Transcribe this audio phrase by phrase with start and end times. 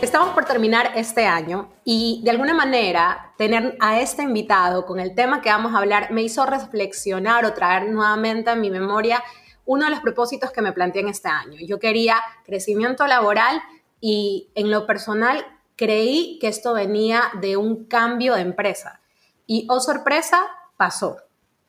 [0.00, 5.16] Estamos por terminar este año y de alguna manera tener a este invitado con el
[5.16, 9.24] tema que vamos a hablar me hizo reflexionar o traer nuevamente a mi memoria
[9.64, 11.58] uno de los propósitos que me planteé en este año.
[11.66, 13.60] Yo quería crecimiento laboral
[14.00, 19.00] y en lo personal creí que esto venía de un cambio de empresa.
[19.46, 20.38] Y, oh sorpresa,
[20.76, 21.16] pasó.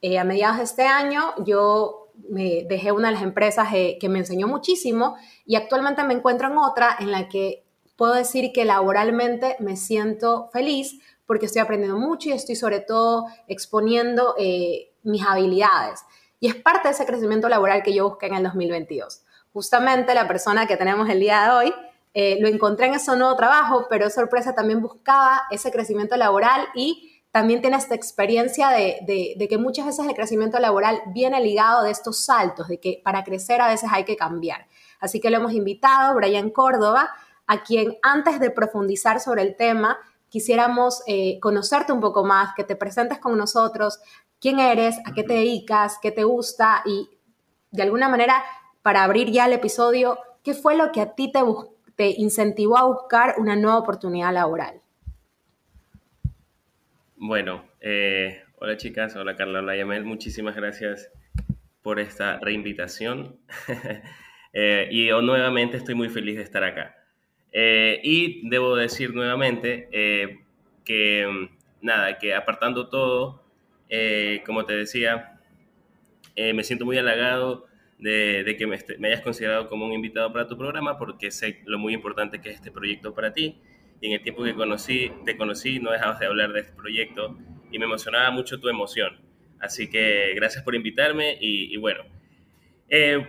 [0.04, 4.08] Eh, a mediados de este año yo me dejé una de las empresas eh, que
[4.08, 5.18] me enseñó muchísimo
[5.48, 7.66] y actualmente me encuentro en otra en la que
[8.00, 13.26] puedo decir que laboralmente me siento feliz porque estoy aprendiendo mucho y estoy sobre todo
[13.48, 16.06] exponiendo eh, mis habilidades.
[16.40, 19.24] Y es parte de ese crecimiento laboral que yo busqué en el 2022.
[19.52, 21.74] Justamente la persona que tenemos el día de hoy
[22.14, 27.22] eh, lo encontré en ese nuevo trabajo, pero sorpresa también buscaba ese crecimiento laboral y
[27.32, 31.92] también tiene esta experiencia de, de, que muchas veces el crecimiento laboral viene ligado de
[31.92, 34.68] estos saltos, de que para crecer a veces hay que cambiar.
[35.00, 37.12] Así que lo hemos invitado, Brian Córdoba,
[37.50, 39.98] a quien antes de profundizar sobre el tema,
[40.30, 44.00] quisiéramos eh, conocerte un poco más, que te presentes con nosotros,
[44.40, 47.10] quién eres, a qué te dedicas, qué te gusta y
[47.72, 48.44] de alguna manera,
[48.84, 51.40] para abrir ya el episodio, ¿qué fue lo que a ti te,
[51.96, 54.82] te incentivó a buscar una nueva oportunidad laboral?
[57.16, 61.10] Bueno, eh, hola chicas, hola Carla, hola Yamel, muchísimas gracias
[61.82, 63.40] por esta reinvitación.
[64.52, 66.99] Eh, y yo nuevamente estoy muy feliz de estar acá.
[67.52, 70.40] Eh, y debo decir nuevamente eh,
[70.86, 71.50] que,
[71.82, 73.44] nada, que apartando todo,
[73.90, 75.36] eh, como te decía,
[76.36, 77.68] me siento muy halagado
[77.98, 81.78] de, que me, me, hayas considerado como un invitado para tu programa porque sé lo
[81.78, 83.58] muy importante que es este proyecto para ti.
[84.00, 87.38] Y en el tiempo que conocí, te conocí, no dejabas de hablar de este proyecto
[87.72, 89.20] y me emocionaba mucho tu emoción.
[89.60, 92.06] Así que gracias por invitarme y, y bueno,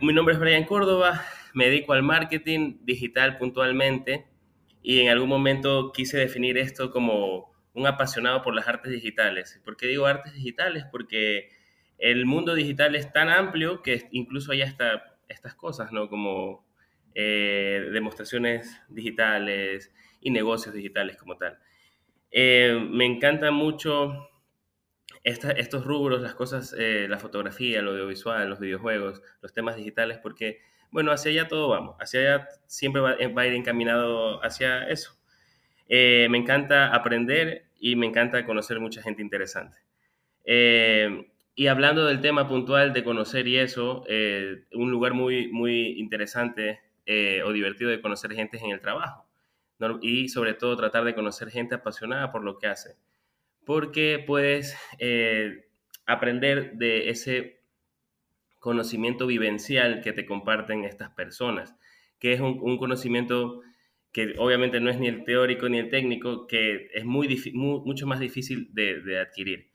[0.01, 1.21] mi nombre es Brian Córdoba,
[1.55, 4.27] me dedico al marketing digital puntualmente
[4.83, 9.61] y en algún momento quise definir esto como un apasionado por las artes digitales.
[9.65, 10.85] ¿Por qué digo artes digitales?
[10.91, 11.51] Porque
[11.99, 16.09] el mundo digital es tan amplio que incluso hay hasta estas cosas, ¿no?
[16.09, 16.67] Como
[17.15, 21.59] eh, demostraciones digitales y negocios digitales como tal.
[22.31, 24.29] Eh, me encanta mucho
[25.23, 30.61] estos rubros, las cosas, eh, la fotografía, lo audiovisual, los videojuegos, los temas digitales, porque
[30.91, 35.17] bueno, hacia allá todo vamos, hacia allá siempre va, a ir encaminado hacia eso.
[35.89, 39.79] Eh, me encanta aprender y me encanta conocer mucha gente interesante.
[40.45, 45.99] Eh, y hablando del tema puntual de conocer y eso, eh, un lugar muy, muy
[45.99, 46.81] interesante
[47.45, 49.27] o divertido de conocer gente en el trabajo.
[50.01, 52.95] Y sobre todo tratar de conocer gente apasionada por lo que hace.
[53.65, 54.77] Porque puedes
[56.07, 57.60] aprender de ese
[58.61, 61.75] conocimiento vivencial que te comparten estas personas,
[62.21, 63.63] que es un, conocimiento
[64.13, 68.21] que obviamente no es ni el teórico ni el técnico, que es muy, mucho más
[68.21, 69.71] difícil de, adquirir.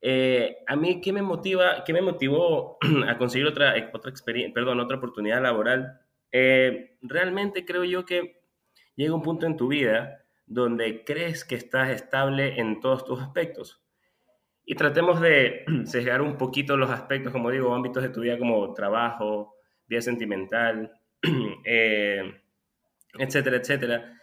[0.00, 4.80] Eh, a mí, ¿qué me, motiva, qué me motivó a conseguir otra, otra, experiencia, perdón,
[4.80, 6.00] otra oportunidad laboral?
[6.30, 8.40] Eh, realmente creo yo que
[8.96, 13.81] llega un punto en tu vida donde crees que estás estable en todos tus aspectos
[14.64, 18.72] y tratemos de sesgar un poquito los aspectos, como digo, ámbitos de tu vida como
[18.74, 19.54] trabajo,
[19.86, 20.92] vida sentimental,
[21.64, 22.40] eh,
[23.18, 24.20] etcétera, etcétera.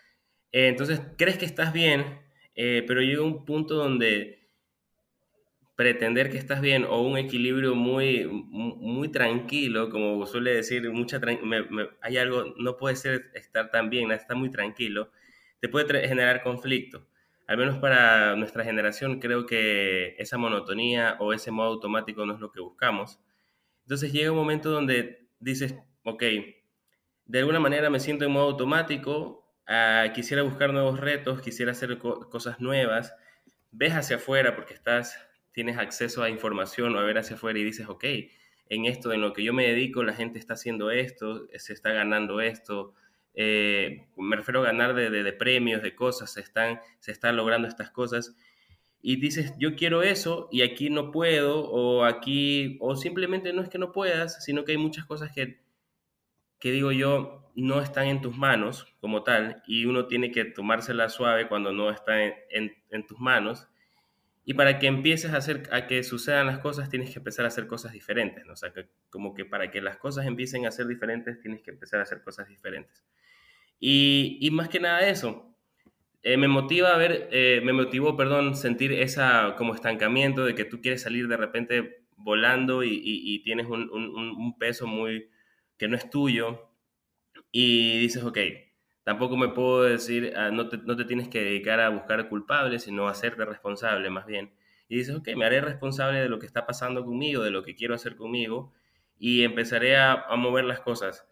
[0.52, 2.20] Eh, entonces, crees que estás bien,
[2.56, 4.40] eh, pero llega un punto donde
[5.76, 11.22] pretender que estás bien o un equilibrio muy, muy tranquilo, como suele decir, mucha
[12.02, 15.10] hay algo, no puede ser estar tan bien, estar muy tranquilo,
[15.62, 17.08] te puede generar conflicto
[17.49, 22.40] al menos para nuestra generación, creo que esa monotonía o ese modo automático no es
[22.40, 23.19] lo que buscamos.
[23.81, 25.73] Entonces llega un momento donde dices,
[26.03, 26.23] ok,
[27.25, 31.97] de alguna manera me siento en modo automático, ah, quisiera buscar nuevos retos, quisiera hacer
[31.97, 33.16] cosas nuevas,
[33.72, 35.17] ves hacia afuera porque estás,
[35.51, 38.05] tienes acceso a información o a ver hacia afuera y dices, ok,
[38.67, 41.93] en esto, en lo que yo me dedico, la gente está haciendo esto, se está
[41.93, 42.93] ganando esto,
[43.34, 47.91] eh, me refiero a ganar de, premios, de cosas, se están, se están logrando estas
[47.91, 48.35] cosas,
[49.02, 53.70] y dices, yo quiero eso y aquí no puedo, o aquí, o simplemente no es
[53.70, 55.61] que no puedas, sino que hay muchas cosas que,
[56.59, 61.09] que digo yo, no están en tus manos como tal, y uno tiene que tomársela
[61.09, 63.67] suave cuando no está en, tus manos.
[64.46, 67.49] Y para que empieces a hacer, a que sucedan las cosas, tienes que empezar a
[67.49, 68.53] hacer cosas diferentes, ¿no?
[68.53, 71.72] O sea, que, como que para que las cosas empiecen a ser diferentes, tienes que
[71.72, 73.03] empezar a hacer cosas diferentes.
[73.79, 75.49] Y, y más que nada eso,
[76.22, 80.66] eh, me motiva a ver, eh, me motivó, perdón, sentir esa como estancamiento de que
[80.66, 85.29] tú quieres salir de repente volando y, tienes un, un, peso muy
[85.78, 86.70] que no es tuyo
[87.52, 88.37] y dices, ok,
[89.03, 92.84] tampoco me puedo decir, ah, no, te, no, te, tienes que dedicar a buscar culpables,
[92.84, 94.53] sino a hacerte responsable más bien.
[94.90, 97.75] Y dices, ok, me haré responsable de lo que está pasando conmigo, de lo que
[97.75, 98.73] quiero hacer conmigo,
[99.17, 101.28] y empezaré a mover las cosas.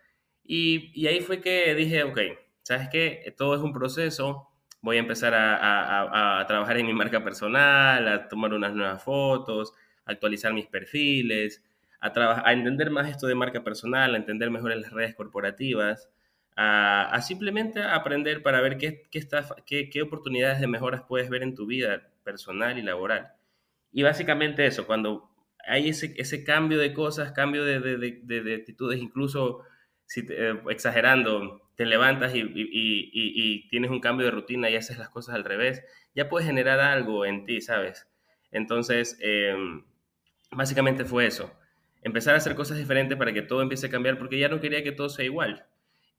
[0.47, 2.19] Y, y, ahí fue que dije, ok,
[2.63, 3.35] ¿sabes qué?
[3.38, 4.47] Todo es un proceso,
[4.81, 9.03] voy a empezar a, a, a trabajar en mi marca personal, a tomar unas nuevas
[9.03, 9.73] fotos,
[10.05, 11.61] actualizar mis perfiles,
[11.99, 16.09] a, a entender más esto de marca personal, a entender mejor las redes corporativas,
[16.55, 21.43] a, simplemente aprender para ver qué, qué, está, qué, qué, oportunidades de mejoras puedes ver
[21.43, 23.33] en tu vida personal y laboral.
[23.91, 25.29] Y básicamente eso, cuando
[25.67, 29.63] hay ese, ese cambio de cosas, cambio de, de, de, de actitudes, incluso
[30.07, 35.36] si eh, exagerando, te levantas y, tienes un cambio de rutina y haces las cosas
[35.36, 35.83] al revés,
[36.15, 38.07] ya puedes generar algo en ti, ¿sabes?
[38.51, 39.56] Entonces, eh,
[40.51, 41.54] básicamente fue eso.
[42.01, 44.83] Empezar a hacer cosas diferentes para que todo empiece a cambiar, porque ya no quería
[44.83, 45.65] que todo sea igual.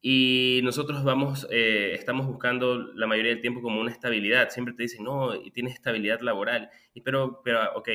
[0.02, 4.50] Y nosotros vamos, eh, estamos buscando la mayoría del tiempo como una estabilidad.
[4.50, 6.70] Siempre te dicen, no, y tienes estabilidad laboral.
[6.94, 7.88] Y pero, pero, ok,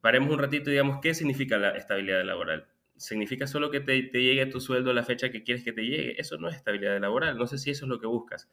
[0.00, 2.66] paremos un ratito y digamos, ¿qué significa la estabilidad laboral?
[2.96, 5.82] ¿Significa solo que te, te llegue tu sueldo a la fecha que quieres que te
[5.82, 6.20] llegue?
[6.20, 7.36] Eso no es estabilidad laboral.
[7.36, 8.48] No sé si eso es lo que buscas.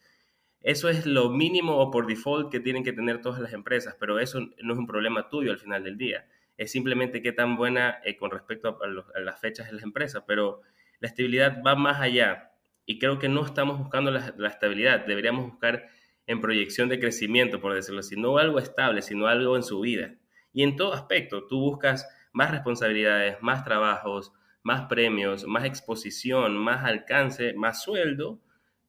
[0.63, 4.17] Eso es lo mínimo o por default que tienen que tener todas las empresas, pero
[4.19, 6.25] eso no es un problema tuyo al final del día.
[6.57, 10.61] Es simplemente qué tan buena eh, con respecto a, las fechas de las empresas, pero
[11.01, 12.53] la estabilidad va más allá
[12.85, 15.89] y creo que no estamos buscando la, la, estabilidad, deberíamos buscar
[16.27, 20.15] en proyección de crecimiento, por decirlo así, no algo estable, sino algo en su vida.
[20.53, 24.33] Y en todo aspecto, tú buscas más responsabilidades, más trabajos,
[24.63, 28.39] más premios, más exposición, más alcance, más sueldo,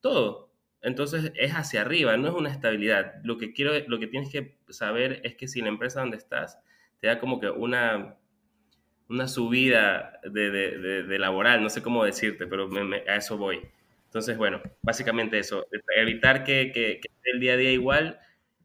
[0.00, 0.50] todo.
[0.82, 3.14] Entonces es hacia arriba, no es una estabilidad.
[3.22, 6.58] Lo que quiero, lo que tienes que saber es que si la empresa donde estás
[7.00, 8.16] te da como que una
[9.08, 12.68] una subida de, de, de, laboral, no sé cómo decirte, pero
[13.06, 13.60] a eso voy.
[14.06, 18.20] Entonces, bueno, básicamente eso, evitar que, que, que, el día a día igual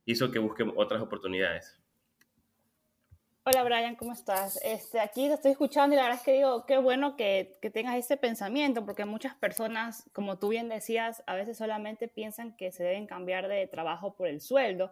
[0.06, 1.79] hizo que busque otras oportunidades.
[3.45, 4.59] Hola Brian, ¿cómo estás?
[4.63, 7.69] Este, aquí te estoy escuchando y la verdad es que digo, qué bueno que, que
[7.69, 12.71] tengas ese pensamiento, porque muchas personas, como tú bien decías, a veces solamente piensan que
[12.71, 14.91] se deben cambiar de trabajo por el sueldo,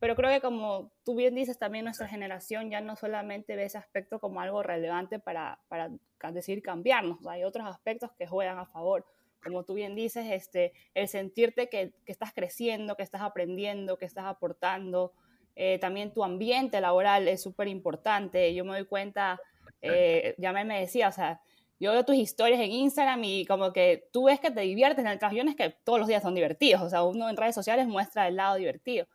[0.00, 3.78] pero creo que como tú bien dices, también nuestra generación ya no solamente ve ese
[3.78, 5.88] aspecto como algo relevante para, para
[6.32, 9.06] decir cambiarnos, hay otros aspectos que juegan a favor
[9.44, 14.06] como tú bien dices, este, el sentirte que, que estás creciendo, que estás aprendiendo, que
[14.06, 15.12] estás aportando.
[15.56, 18.54] Eh, también tu ambiente laboral es súper importante.
[18.54, 19.40] Yo me doy cuenta,
[19.82, 21.40] eh, ya me, decía, o sea,
[21.78, 25.10] yo veo tus historias en Instagram y como que tú ves que te diviertes en
[25.10, 25.36] el trabajo.
[25.36, 27.86] Yo no es que todos los días son divertidos, o sea, uno en redes sociales
[27.86, 29.06] muestra el lado divertido,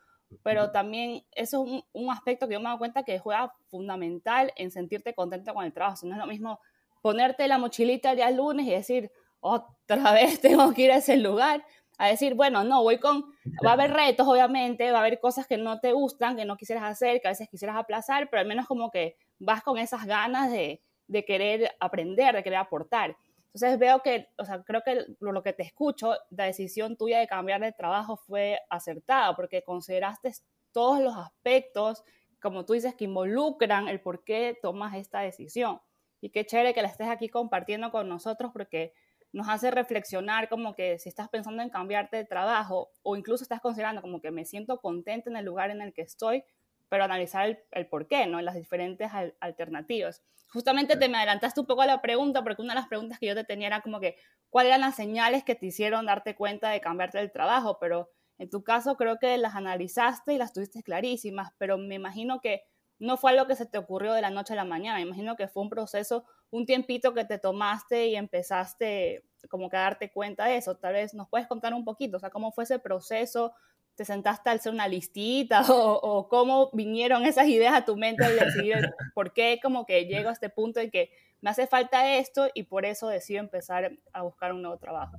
[0.43, 4.53] pero también eso es un, un aspecto que yo me doy cuenta que juega fundamental
[4.55, 5.95] en sentirte contento con el trabajo.
[5.95, 6.59] O sea, no es lo mismo
[7.01, 9.63] ponerte la mochilita el día lunes y decir, otra
[10.13, 11.63] vez tengo que ir a ese lugar
[11.99, 13.25] a decir, bueno, no, voy con,
[13.63, 16.57] va a haber retos, obviamente, va a haber cosas que no te gustan, que no
[16.57, 20.05] quisieras hacer, que a veces quisieras aplazar, pero al menos como que vas con esas
[20.05, 23.17] ganas de, de querer aprender, de querer aportar.
[23.53, 27.27] Entonces veo que, o sea, creo que lo, que te escucho, la decisión tuya de
[27.27, 30.31] cambiar de trabajo fue acertada, porque consideraste
[30.71, 32.03] todos los aspectos,
[32.41, 35.81] como tú dices, que involucran el por qué tomas esta decisión.
[36.21, 38.93] Y qué chévere que la estés aquí compartiendo con nosotros, porque
[39.31, 43.61] nos hace reflexionar como que si estás pensando en cambiarte de trabajo o incluso estás
[43.61, 46.43] considerando como que me siento contenta en el lugar en el que estoy,
[46.89, 48.41] pero analizar el, el por qué, ¿no?
[48.41, 50.23] Las diferentes al, alternativas.
[50.51, 53.27] Justamente te me adelantaste un poco a la pregunta, porque una de las preguntas que
[53.27, 54.15] yo te tenía era como que,
[54.49, 57.77] ¿cuáles eran las señales que te hicieron darte cuenta de cambiarte del trabajo?
[57.79, 58.09] Pero
[58.39, 62.63] en tu caso creo que las analizaste y las tuviste clarísimas, pero me imagino que
[62.99, 65.47] no fue algo que se te ocurrió de la noche a la mañana, imagino que
[65.47, 70.45] fue un proceso un tiempito que te tomaste y empezaste como que a darte cuenta
[70.45, 70.75] de eso.
[70.75, 73.53] Tal vez nos puedes contar un poquito, o sea, cómo fue ese proceso,
[73.95, 78.37] te sentaste al hacer una listita o, cómo vinieron esas ideas a tu mente al
[78.37, 78.77] decidir
[79.13, 82.63] por qué como que llego a este punto de que me hace falta esto y
[82.63, 85.17] por eso decido empezar a buscar un nuevo trabajo.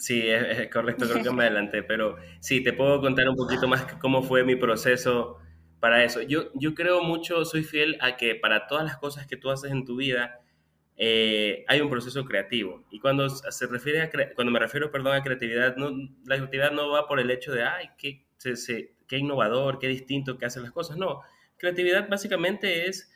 [0.00, 3.68] Sí, es, es correcto, creo que me adelanté, pero sí, te puedo contar un poquito
[3.68, 5.36] más cómo fue mi proceso
[5.78, 6.22] para eso.
[6.22, 9.72] Yo, yo creo mucho, soy fiel a que para todas las cosas que tú haces
[9.72, 10.40] en tu vida,
[10.96, 12.86] eh, hay un proceso creativo.
[12.90, 15.90] Y cuando se refiere a, cuando me refiero, perdón, a creatividad, no,
[16.24, 18.24] la creatividad no va por el hecho de, ay, qué,
[19.06, 20.96] qué innovador, qué distinto que hacen las cosas.
[20.96, 21.20] No,
[21.58, 23.12] creatividad básicamente es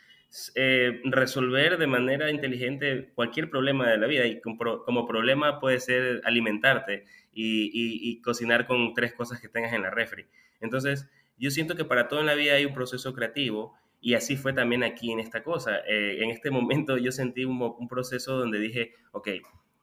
[0.57, 6.23] eh, resolver de manera inteligente cualquier problema de la vida y como, problema puede ser
[6.25, 10.27] alimentarte y, cocinar con tres cosas que tengas en la refri.
[10.61, 14.37] Entonces, yo siento que para todo en la vida hay un proceso creativo y así
[14.37, 15.79] fue también aquí en esta cosa.
[15.87, 19.29] Eh, en este momento yo sentí un, un, proceso donde dije, ok,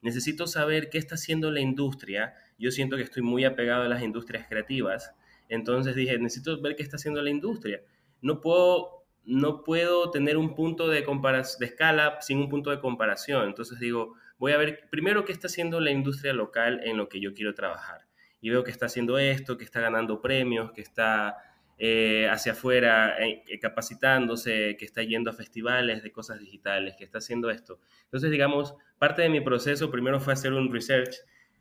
[0.02, 2.34] necesito saber qué está haciendo la industria.
[2.60, 5.14] Yo siento que estoy muy apegado a las industrias creativas.
[5.48, 7.82] Entonces dije, necesito ver qué está haciendo la industria.
[8.22, 13.48] No puedo no puedo tener un punto de, de escala sin un punto de comparación.
[13.48, 17.20] Entonces digo, voy a ver primero qué está haciendo la industria local en lo que
[17.20, 18.02] yo quiero trabajar.
[18.42, 21.38] Y veo que está haciendo esto, que está ganando premios, que está
[21.78, 27.20] eh, hacia afuera eh, capacitándose, que está yendo a festivales de cosas digitales, que está
[27.20, 27.80] haciendo esto.
[28.06, 31.18] Entonces, digamos, parte de mi proceso primero fue hacer un research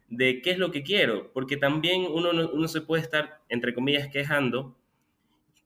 [0.08, 4.08] de qué es lo que quiero, porque también uno uno se puede estar, entre comillas,
[4.08, 4.76] quejando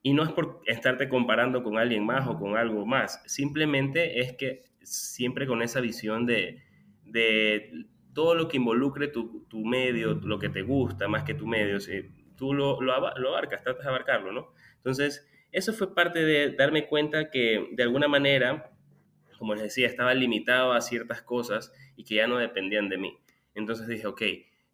[0.06, 4.34] y no es por estarte comparando con alguien más o con algo más, simplemente es
[4.36, 6.62] que siempre con esa visión de,
[7.06, 11.46] de todo lo que involucre tu, tu, medio, lo que te gusta más que tu
[11.46, 11.78] medio,
[12.36, 14.52] tú lo, lo, abarcas, tratas de abarcarlo, ¿no?
[14.76, 18.72] Entonces, eso fue parte de darme cuenta que de alguna manera,
[19.38, 23.16] como les decía, estaba limitado a ciertas cosas y que ya no dependían de mí.
[23.54, 24.22] Entonces dije, ok,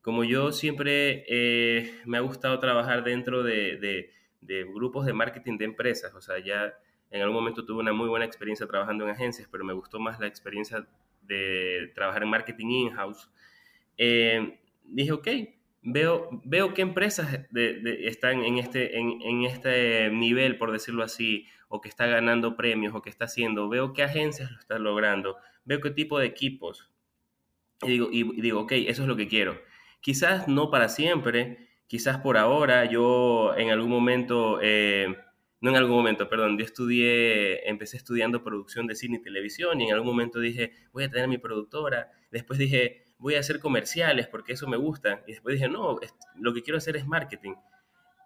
[0.00, 5.64] como yo siempre eh, me ha gustado trabajar dentro de de grupos de marketing de
[5.66, 6.14] empresas.
[6.14, 6.74] O sea, ya
[7.10, 10.20] en algún momento tuve una muy buena experiencia trabajando en agencias, pero me gustó más
[10.20, 10.86] la experiencia
[11.22, 13.30] de trabajar en marketing in-house.
[13.96, 15.28] Eh, dije, ok,
[15.82, 21.80] veo, veo qué empresas están en este, en, en, este nivel, por decirlo así, o
[21.80, 25.80] que está ganando premios, o que está haciendo, veo qué agencias lo están logrando, veo
[25.80, 26.90] qué tipo de equipos.
[27.82, 29.60] Y digo, y digo, ok, eso es lo que quiero.
[30.00, 35.12] Quizás no para siempre, quizás por ahora yo en algún momento, eh,
[35.60, 39.88] no en algún momento, perdón, yo estudié, empecé estudiando producción de cine y televisión y
[39.88, 44.28] en algún momento dije, voy a tener mi productora, después dije, voy a hacer comerciales
[44.28, 45.98] porque eso me gusta y después dije, no,
[46.36, 47.54] lo que quiero hacer es marketing.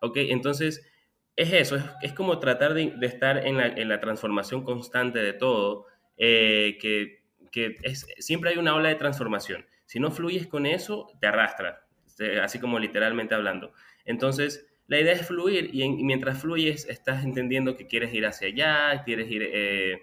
[0.02, 0.86] Ok, entonces
[1.34, 5.86] es eso, es, como tratar de, estar en la, en la, transformación constante de todo,
[6.18, 9.64] eh, que, que es, siempre hay una ola de transformación.
[9.86, 11.83] Si no fluyes con eso, te arrastra.
[12.14, 13.72] Este, así como literalmente hablando.
[14.04, 19.02] Entonces, la idea es fluir y, mientras fluyes estás entendiendo que quieres ir hacia allá,
[19.04, 20.00] quieres ir, eh,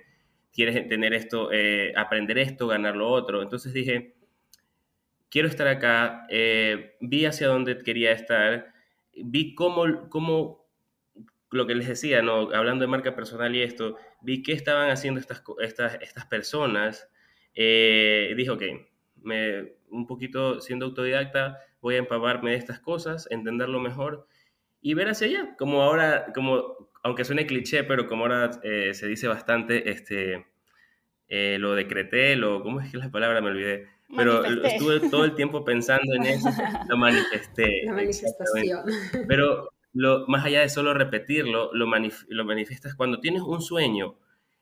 [0.53, 3.41] quieres tener esto, eh, aprender esto, ganar lo otro.
[3.41, 4.15] Entonces dije,
[5.29, 8.73] quiero estar acá, eh, vi hacia dónde quería estar,
[9.15, 10.67] vi cómo, cómo,
[11.49, 12.51] lo que les decía, ¿no?
[12.53, 17.09] hablando de marca personal y esto, vi qué estaban haciendo estas, estas, estas personas.
[17.55, 18.63] dije, ok,
[19.23, 24.27] me, un poquito siendo autodidacta, voy a empaparme de estas cosas, entenderlo mejor
[24.81, 25.55] y ver hacia allá.
[25.57, 30.47] Como ahora, como, aunque suene cliché, pero como ahora eh, se dice bastante, este,
[31.27, 33.41] eh, lo decreté, lo, ¿cómo es que la palabra?
[33.41, 33.87] Me olvidé.
[34.15, 36.49] Pero estuve todo el tiempo pensando en eso,
[36.89, 37.83] lo manifesté.
[37.85, 38.83] La manifestación.
[39.27, 41.85] Pero lo, más allá de solo repetirlo, lo,
[42.29, 44.17] lo manifiestas cuando tienes un sueño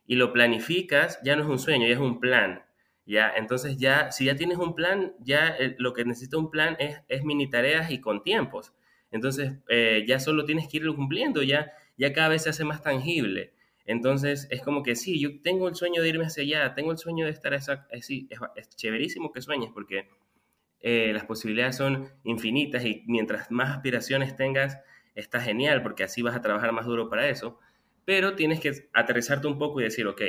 [0.06, 2.64] y lo planificas, ya no es un sueño, ya es un plan.
[3.10, 3.34] ¿Ya?
[3.36, 7.02] Entonces ya, si ya tienes un plan, ya eh, lo que necesita un plan es,
[7.08, 8.74] es mini tareas y con tiempos.
[9.12, 12.84] Entonces eh, ya solo tienes que irlo cumpliendo, ya, ya cada vez se hace más
[12.84, 13.54] tangible.
[13.86, 17.00] Entonces es como que sí, yo tengo el sueño de irme hacia allá, tengo el
[17.00, 20.08] sueño de estar así, es, es chéverísimo que sueñes porque
[20.82, 24.78] eh, las posibilidades son infinitas y mientras más aspiraciones tengas,
[25.16, 27.60] está genial porque así vas a trabajar más duro para eso,
[28.06, 30.22] pero tienes que aterrizarte un poco y decir, ok,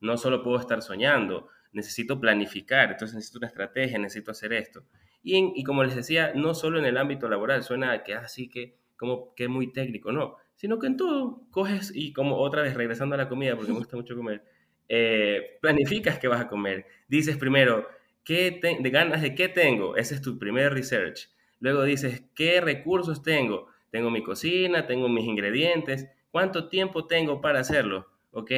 [0.00, 4.84] no solo puedo estar soñando, necesito planificar, entonces necesito una estrategia, necesito hacer esto.
[5.22, 8.76] Y, y como les decía, no solo en el ámbito laboral, suena que así que
[8.96, 13.14] como que muy técnico, no, sino que en todo coges y como otra vez regresando
[13.14, 14.44] a la comida, porque me gusta mucho comer,
[14.88, 16.86] eh, planificas qué vas a comer.
[17.08, 17.88] Dices primero,
[18.24, 19.96] ¿qué de ganas de qué tengo?
[19.96, 21.28] Ese es tu primer research.
[21.60, 23.68] Luego dices, ¿qué recursos tengo?
[23.90, 28.08] Tengo mi cocina, tengo mis ingredientes, ¿cuánto tiempo tengo para hacerlo?
[28.32, 28.50] Ok,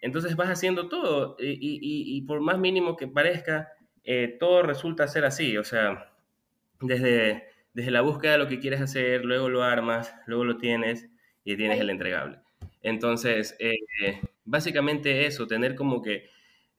[0.00, 3.72] entonces vas haciendo todo y, por más mínimo que parezca,
[4.04, 5.56] eh, todo resulta ser así.
[5.56, 6.12] O sea,
[6.80, 11.08] desde, desde la búsqueda de lo que quieres hacer, luego lo armas, luego lo tienes
[11.44, 12.38] y tienes el entregable.
[12.82, 13.76] Entonces, eh,
[14.44, 16.30] básicamente eso, tener como que,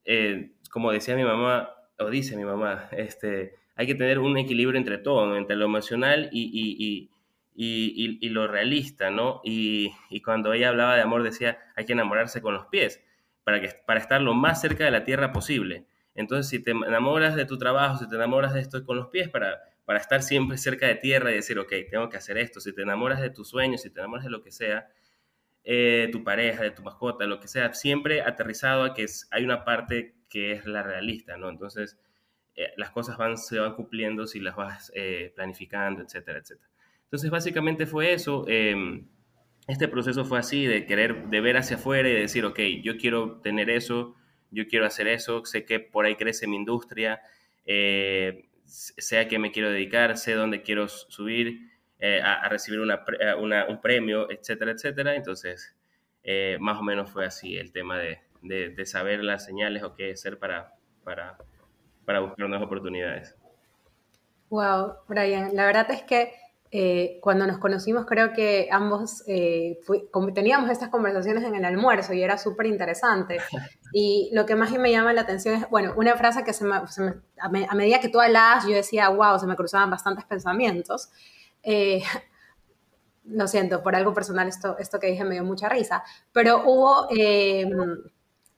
[0.06, 4.78] eh, como decía mi mamá, o dice mi mamá, este, hay que tener un equilibrio
[4.78, 7.10] entre todo, entre lo emocional y,
[7.56, 9.42] y, lo realista, ¿no?
[9.44, 9.94] Y,
[10.24, 13.04] cuando ella hablaba de amor decía, hay que enamorarse con los pies
[13.48, 15.86] para, que, para estar lo más cerca de la tierra posible.
[16.16, 19.30] Entonces, si te enamoras de tu trabajo, si te enamoras de esto con los pies,
[19.30, 22.60] para, para estar siempre cerca de tierra y decir, ok, tengo que hacer esto.
[22.60, 24.90] Si te enamoras de tus sueños, si te enamoras de lo que sea,
[25.64, 29.64] eh, tu pareja, de tu mascota, lo que sea, siempre aterrizado a que hay una
[29.64, 31.48] parte que es la realista, ¿no?
[31.48, 31.98] Entonces,
[32.54, 36.70] eh, las cosas van, se van cumpliendo si las vas eh, planificando, etcétera, etcétera.
[37.04, 38.46] Entonces, básicamente fue eso.
[39.68, 42.98] Este proceso fue así, de querer, de ver hacia afuera y de decir, ok, yo
[42.98, 44.16] quiero tener eso,
[44.50, 47.22] yo quiero hacer eso, sé que por ahí crece mi industria,
[47.66, 51.70] eh, sé a qué me quiero dedicar, sé dónde quiero subir
[52.00, 55.16] eh, a, recibir un premio, etcétera, etcétera.
[55.16, 55.76] Entonces,
[56.24, 60.12] eh, más o menos fue así el tema de, de, saber las señales o qué
[60.12, 61.38] hacer para, para,
[62.06, 63.36] para buscar nuevas oportunidades.
[64.50, 66.32] Wow, Brian, la verdad es que
[66.70, 69.80] eh, cuando nos conocimos creo que ambos eh,
[70.36, 73.38] teníamos estas conversaciones en el almuerzo y era súper interesante.
[73.94, 76.76] Y lo que más me llama la atención es, bueno, una frase que se me,
[76.76, 81.10] a, medida que tú hablabas yo decía, wow, se me cruzaban bastantes pensamientos.
[81.64, 82.04] Eh,
[83.24, 87.08] lo siento, por algo personal esto, esto que dije me dio mucha risa, pero hubo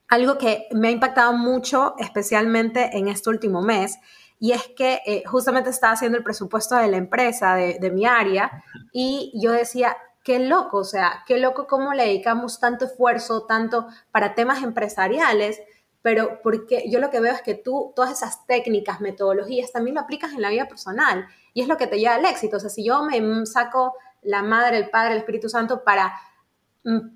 [0.07, 3.99] algo que me ha impactado mucho, especialmente en este último mes,
[4.39, 8.63] y es que eh, justamente estaba haciendo el presupuesto de la empresa, de, mi área,
[8.93, 13.87] y yo decía, qué loco, o sea, qué loco cómo le dedicamos tanto esfuerzo, tanto
[14.11, 15.61] para temas empresariales,
[16.01, 20.01] pero porque yo lo que veo es que tú todas esas técnicas, metodologías, también lo
[20.01, 22.57] aplicas en la vida personal, y es lo que te lleva al éxito.
[22.57, 26.13] O sea, si yo me saco la madre, el padre, el Espíritu Santo para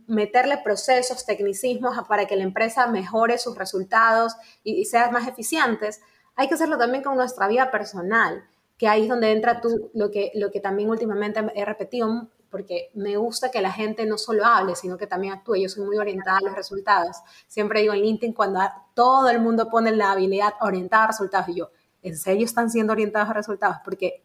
[0.07, 6.01] meterle procesos, tecnicismos para que la empresa mejore sus resultados y, y sea más eficientes,
[6.35, 8.43] hay que hacerlo también con nuestra vida personal,
[8.77, 12.91] que ahí es donde entra tú lo que, lo que también últimamente he repetido, porque
[12.93, 15.55] me gusta que la gente no solo hable, sino que también actúe.
[15.55, 17.17] Yo soy muy orientada a los resultados.
[17.47, 18.59] Siempre digo en LinkedIn, cuando
[18.93, 21.71] todo el mundo pone la habilidad orientada a resultados, y yo,
[22.03, 23.77] ¿en serio están siendo orientados a resultados?
[23.83, 24.23] Porque,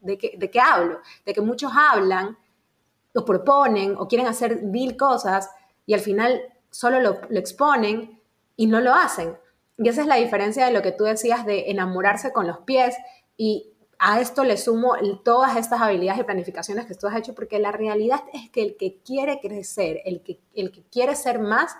[0.00, 1.00] ¿de qué, de qué hablo?
[1.24, 2.36] De que muchos hablan,
[3.14, 5.50] o proponen, o quieren hacer mil cosas,
[5.86, 8.20] y al final solo lo, lo exponen
[8.56, 9.36] y no lo hacen.
[9.76, 12.96] Y esa es la diferencia de lo que tú decías de enamorarse con los pies
[13.36, 17.58] y a esto le sumo todas estas habilidades y planificaciones que tú has hecho, porque
[17.58, 21.76] la realidad es que el que quiere crecer, el que, el que quiere ser más,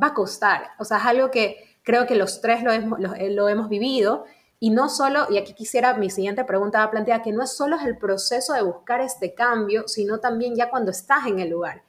[0.00, 0.70] va a costar.
[0.78, 4.24] O sea, es algo que creo que los tres lo hemos, lo, hemos vivido
[4.58, 7.98] y no solo, y aquí quisiera, mi siguiente pregunta va que no es solo el
[7.98, 11.82] proceso de buscar este cambio, sino también ya cuando estás en el lugar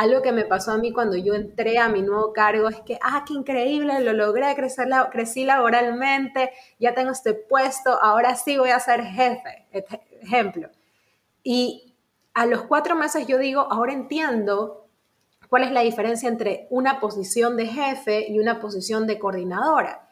[0.00, 2.98] algo que me pasó a mí cuando yo entré a mi nuevo cargo es que,
[3.02, 8.70] ah, qué increíble, lo logré, crecer, crecí laboralmente, ya tengo este puesto, ahora sí voy
[8.70, 9.66] a ser jefe,
[10.22, 10.70] ejemplo.
[11.42, 11.94] Y
[12.32, 14.86] a los cuatro meses yo digo, ahora entiendo
[15.50, 20.08] cuál es la diferencia entre una posición de jefe y una posición de coordinadora.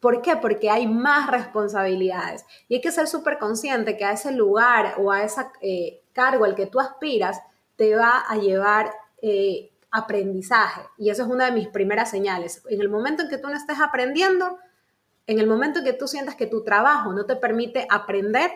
[0.00, 0.36] ¿Por qué?
[0.36, 2.44] Porque hay más responsabilidades.
[2.68, 6.44] Y hay que ser súper consciente que a ese lugar o a ese eh, cargo
[6.44, 7.40] al que tú aspiras
[7.76, 8.92] te va a llevar
[9.26, 10.82] eh, aprendizaje.
[10.98, 12.62] Y eso es una de mis primeras señales.
[12.68, 14.58] En el momento en que tú no estés aprendiendo,
[15.26, 18.50] en el momento en que tú sientas que tu trabajo no te permite aprender,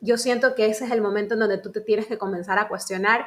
[0.00, 2.68] yo siento que ese es el momento en donde tú te tienes que comenzar a
[2.68, 3.26] cuestionar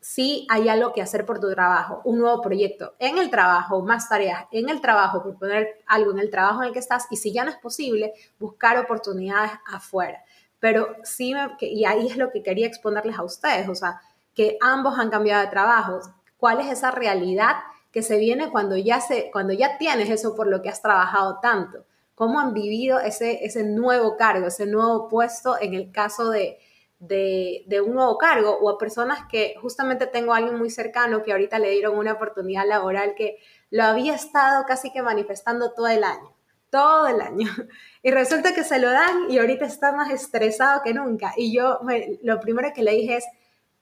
[0.00, 4.08] si hay algo que hacer por tu trabajo, un nuevo proyecto en el trabajo, más
[4.08, 7.18] tareas en el trabajo, por poner algo en el trabajo en el que estás, y
[7.18, 10.24] si ya no es posible, buscar oportunidades afuera.
[10.58, 14.00] Pero sí, y ahí es lo que quería exponerles a ustedes, o sea,
[14.34, 16.00] que ambos han cambiado de trabajo.
[16.36, 17.56] ¿Cuál es esa realidad
[17.92, 21.38] que se viene cuando ya, se, cuando ya tienes eso por lo que has trabajado
[21.40, 21.84] tanto?
[22.14, 26.58] ¿Cómo han vivido ese, ese nuevo cargo, ese nuevo puesto en el caso de,
[26.98, 31.22] de, de, un nuevo cargo o a personas que justamente tengo a alguien muy cercano
[31.22, 33.38] que ahorita le dieron una oportunidad laboral que
[33.70, 36.34] lo había estado casi que manifestando todo el año,
[36.68, 37.48] todo el año.
[38.02, 41.34] Y resulta que se lo dan y ahorita está más estresado que nunca.
[41.36, 41.80] Y yo
[42.22, 43.24] lo primero que le dije es,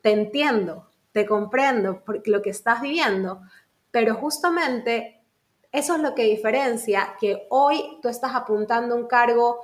[0.01, 3.43] te entiendo, te comprendo por lo que estás viviendo,
[3.91, 5.23] pero justamente
[5.73, 9.61] eso es lo que diferencia que hoy tú estás apuntando un cargo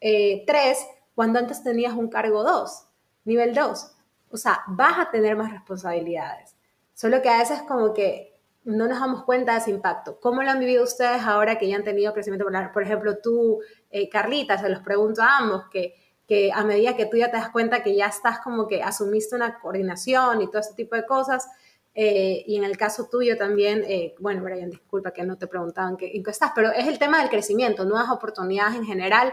[0.00, 0.76] eh,
[1.14, 2.86] cuando antes tenías un cargo 2,
[3.24, 3.92] nivel 2.
[4.30, 6.56] O sea, vas a tener más responsabilidades.
[6.94, 8.32] Solo que a veces como que
[8.64, 10.18] no nos damos cuenta de ese impacto.
[10.20, 12.46] ¿Cómo lo han vivido ustedes ahora que ya han tenido crecimiento?
[12.72, 15.94] Por ejemplo, tú, eh, Carlita, se los pregunto a ambos, que
[16.26, 19.34] que a medida que tú ya te das cuenta que ya estás como que asumiste
[19.36, 21.48] una coordinación y todo ese tipo de cosas,
[21.94, 25.96] eh, y en el caso tuyo también, eh, bueno, Brian, disculpa que no te preguntaban
[25.96, 29.32] qué, en qué estás, pero es el tema del crecimiento, nuevas oportunidades en general.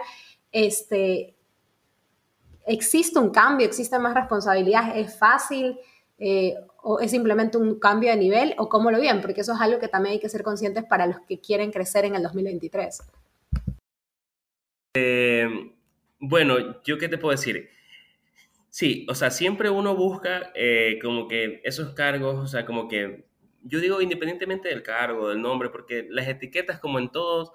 [0.52, 1.36] Este,
[2.66, 3.66] ¿Existe un cambio?
[3.66, 4.96] ¿Existe más responsabilidad?
[4.96, 5.80] ¿Es fácil?
[6.18, 8.56] Eh, ¿O es simplemente un cambio de nivel?
[8.58, 9.22] ¿O cómo lo ven?
[9.22, 12.06] Porque eso es algo que también hay que ser conscientes para los que quieren crecer
[12.06, 13.02] en el 2023.
[14.96, 15.48] Eh,
[16.20, 17.70] bueno, yo qué te puedo decir.
[18.70, 23.26] Sí, o sea, siempre uno busca eh, como que esos cargos, o sea, como que,
[23.64, 27.52] yo digo independientemente del cargo, del nombre, porque las etiquetas como en todos,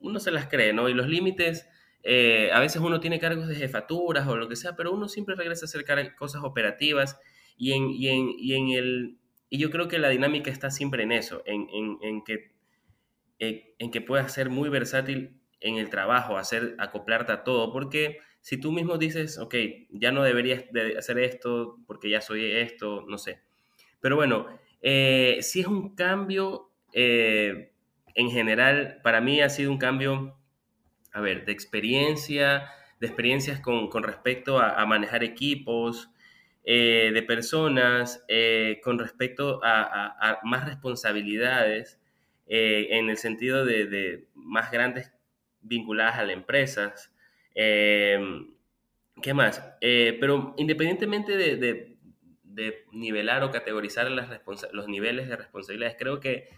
[0.00, 0.88] uno se las cree, ¿no?
[0.88, 1.68] Y los límites,
[2.02, 5.34] eh, a veces uno tiene cargos de jefaturas o lo que sea, pero uno siempre
[5.34, 7.18] regresa a hacer cosas operativas
[7.56, 9.18] y en, y en, y en el...
[9.50, 11.68] Y yo creo que la dinámica está siempre en eso, en,
[12.02, 12.52] en, que,
[13.38, 18.58] en, que puedas ser muy versátil en el trabajo, hacer, acoplarte a todo, porque si
[18.58, 19.56] tú mismo dices, ok,
[19.90, 23.40] ya no deberías de hacer esto porque ya soy esto, no sé.
[24.00, 24.46] Pero bueno,
[24.82, 27.72] eh, si es un cambio, eh,
[28.14, 30.38] en general, para mí ha sido un cambio,
[31.12, 36.10] a ver, de experiencia, de experiencias con, con respecto a, manejar equipos,
[36.62, 38.24] eh, de personas,
[38.84, 42.00] con respecto a, más responsabilidades,
[42.46, 45.15] en el sentido de, de, más grandes
[45.66, 47.12] vinculadas a las empresas.
[47.54, 48.54] Em,
[49.22, 49.62] ¿Qué más?
[49.80, 51.96] Eh, pero independientemente de,
[52.92, 54.30] nivelar o categorizar las
[54.72, 56.48] los niveles de responsabilidades, creo que,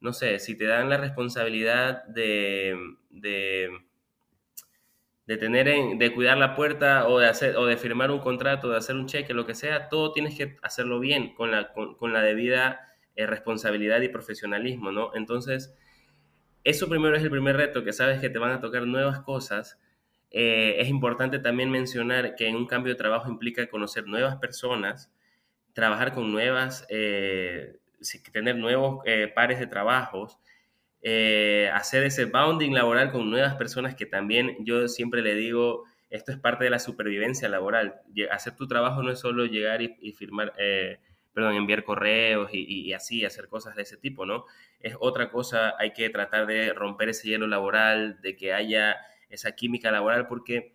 [0.00, 2.76] no sé, si te dan la responsabilidad de,
[3.10, 3.80] de,
[5.26, 5.66] tener
[5.98, 9.06] de cuidar la puerta o de, hacer, o de firmar un contrato, de hacer un
[9.06, 13.26] cheque, lo que sea, todo tienes que hacerlo bien, con la, con, la debida eh,
[13.26, 15.10] responsabilidad y profesionalismo, ¿no?
[15.14, 15.74] Entonces,
[16.64, 19.78] eso primero es el primer reto, que sabes que te van a tocar nuevas cosas
[20.34, 25.12] eh, es importante también mencionar que en un cambio de trabajo implica conocer nuevas personas,
[25.74, 27.76] trabajar con nuevas, eh,
[28.32, 30.38] tener nuevos eh, pares de trabajos,
[31.72, 36.38] hacer ese bounding laboral con nuevas personas que también yo siempre le digo, esto es
[36.38, 38.00] parte de la supervivencia laboral.
[38.30, 40.54] Hacer tu trabajo no es solo llegar y, firmar,
[41.32, 44.44] perdón, enviar correos y, y, así, hacer cosas de ese tipo, ¿no?
[44.80, 48.96] Es otra cosa, hay que tratar de romper ese hielo laboral, de que haya
[49.30, 50.74] esa química laboral, porque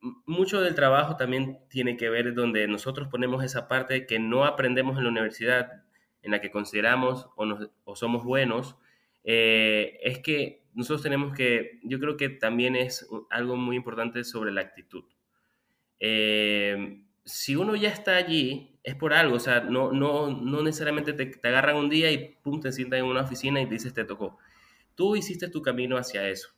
[0.00, 4.96] mucho del trabajo también tiene que ver donde nosotros ponemos esa parte que no aprendemos
[4.98, 5.84] en la universidad,
[6.22, 8.76] en la que consideramos o, somos buenos,
[9.24, 14.52] eh, es que nosotros tenemos que, yo creo que también es algo muy importante sobre
[14.52, 15.04] la actitud.
[16.00, 21.12] Eh, si uno ya está allí, es por algo, o sea, no, no, no necesariamente
[21.12, 24.04] te, te, agarran un día y pum, te sientan en una oficina y dices te
[24.04, 24.38] tocó.
[24.94, 26.48] Tú hiciste tu camino hacia eso.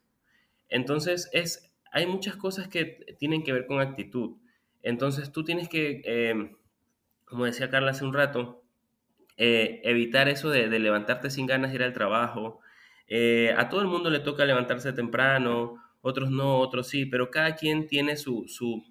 [0.68, 4.36] Entonces, es, hay muchas cosas que tienen que ver con actitud.
[4.80, 6.56] Entonces, tú tienes que, eh,
[7.24, 8.62] como decía Carla hace un rato,
[9.36, 12.60] eh, evitar eso de, levantarte sin ganas de ir al trabajo.
[13.08, 17.56] Eh, a todo el mundo le toca levantarse temprano, otros no, otros sí, pero cada
[17.56, 18.84] quien tiene su, su,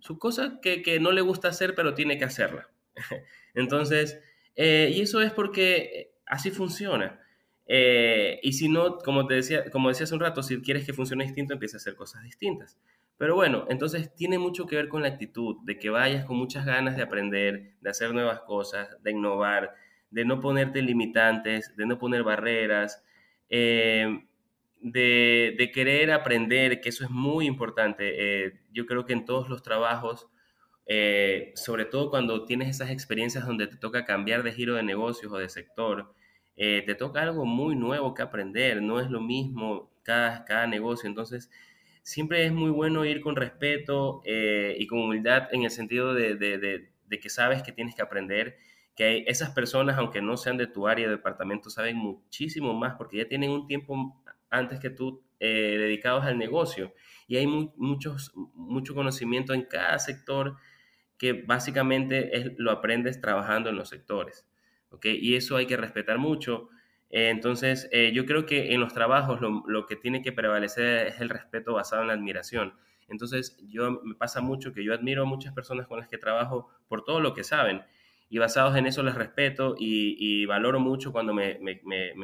[0.00, 2.71] su cosa que, que, no le gusta hacer, pero tiene que hacerla.
[3.54, 4.20] Entonces,
[4.56, 7.18] y eso es porque así funciona.
[7.66, 10.92] Eh, y si no, como te decía, como decía hace un rato, si quieres que
[10.92, 12.78] funcione distinto, empieza a hacer cosas distintas.
[13.18, 16.66] Pero bueno, entonces tiene mucho que ver con la actitud, de que vayas con muchas
[16.66, 19.74] ganas de aprender, de hacer nuevas cosas, de innovar,
[20.10, 23.04] de no ponerte limitantes, de no poner barreras,
[23.48, 24.24] eh,
[24.80, 28.46] de, querer aprender, que eso es muy importante.
[28.46, 30.28] Eh, yo creo que en todos los trabajos,
[31.54, 35.38] sobre todo cuando tienes esas experiencias donde te toca cambiar de giro de negocios o
[35.38, 36.12] de sector,
[36.56, 41.08] eh, te toca algo muy nuevo que aprender, no es lo mismo cada, cada negocio,
[41.08, 41.50] entonces
[42.02, 46.34] siempre es muy bueno ir con respeto eh, y con humildad en el sentido de,
[46.34, 48.56] de, de, que sabes que tienes que aprender,
[48.96, 53.18] que esas personas, aunque no sean de tu área de departamento, saben muchísimo más porque
[53.18, 56.92] ya tienen un tiempo antes que tú eh, dedicados al negocio.
[57.26, 60.56] Y hay muchos, mucho conocimiento en cada sector
[61.18, 64.46] que básicamente es, lo aprendes trabajando en los sectores.
[65.02, 66.68] Y eso hay que respetar mucho.
[67.10, 71.20] Eh, entonces, eh, yo creo que en los trabajos lo, que tiene que prevalecer es
[71.20, 72.74] el respeto basado en la admiración.
[73.08, 76.68] Entonces, yo me pasa mucho que yo admiro a muchas personas con las que trabajo
[76.88, 77.82] por todo lo que saben
[78.32, 81.58] y basados en eso les respeto y, valoro mucho cuando me,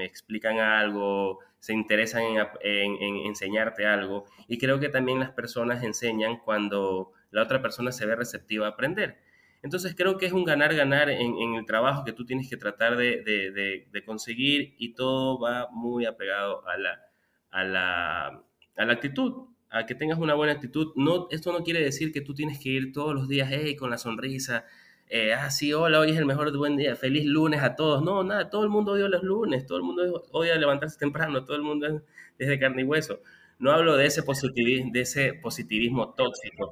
[0.02, 2.22] explican algo, se interesan
[2.62, 8.06] en, enseñarte algo y creo que también las personas enseñan cuando la otra persona se
[8.06, 9.18] ve receptiva a aprender.
[9.62, 14.02] Entonces creo que es un ganar-ganar en, el trabajo que tú tienes que tratar de,
[14.06, 18.42] conseguir y todo va muy apegado a la,
[18.76, 20.92] actitud, a que tengas una buena actitud.
[21.30, 23.98] Esto no quiere decir que tú tienes que ir todos los días hey, con la
[23.98, 24.64] sonrisa,
[25.10, 28.02] eh, ah, sí, hola, hoy es el mejor buen día, feliz lunes a todos.
[28.02, 31.56] No, nada, todo el mundo odia los lunes, todo el mundo odia levantarse temprano, todo
[31.56, 32.02] el mundo es
[32.38, 33.20] desde carne y hueso.
[33.58, 36.70] No hablo de ese positivismo tóxico.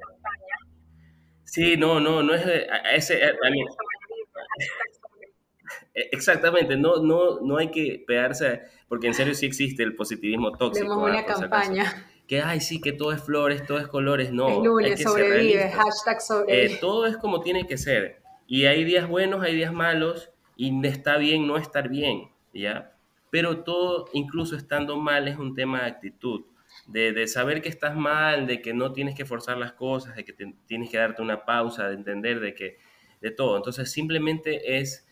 [1.47, 2.43] Sí, no, no, no es
[2.93, 3.23] ese.
[3.23, 3.33] Eh,
[5.93, 10.51] e, exactamente, no, no, no hay que pegarse, porque en serio sí existe el positivismo
[10.51, 10.85] tóxico.
[10.85, 12.05] Tenemos una campaña.
[12.27, 14.61] que, ay, sí, que todo es flores, todo es colores, no.
[14.61, 16.65] Lunes sobrevive, hashtag sobrevive.
[16.65, 18.21] Eh, todo es como tiene que ser.
[18.45, 22.93] Y hay días buenos, hay días malos, y está bien no estar bien, ¿ya?
[23.29, 26.41] Pero todo, incluso estando mal, es un tema de actitud.
[26.87, 30.23] De, de, saber que estás mal, de que no tienes que forzar las cosas, de
[30.23, 32.77] que tienes que darte una pausa, de entender de que
[33.21, 33.57] de todo.
[33.57, 35.07] Entonces simplemente es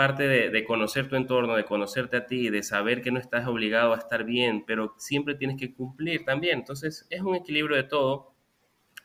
[0.00, 3.92] parte de, conocer tu entorno, de conocerte a ti, de saber que no estás obligado
[3.92, 6.60] a estar bien, pero siempre tienes que cumplir también.
[6.60, 8.32] Entonces es un equilibrio de todo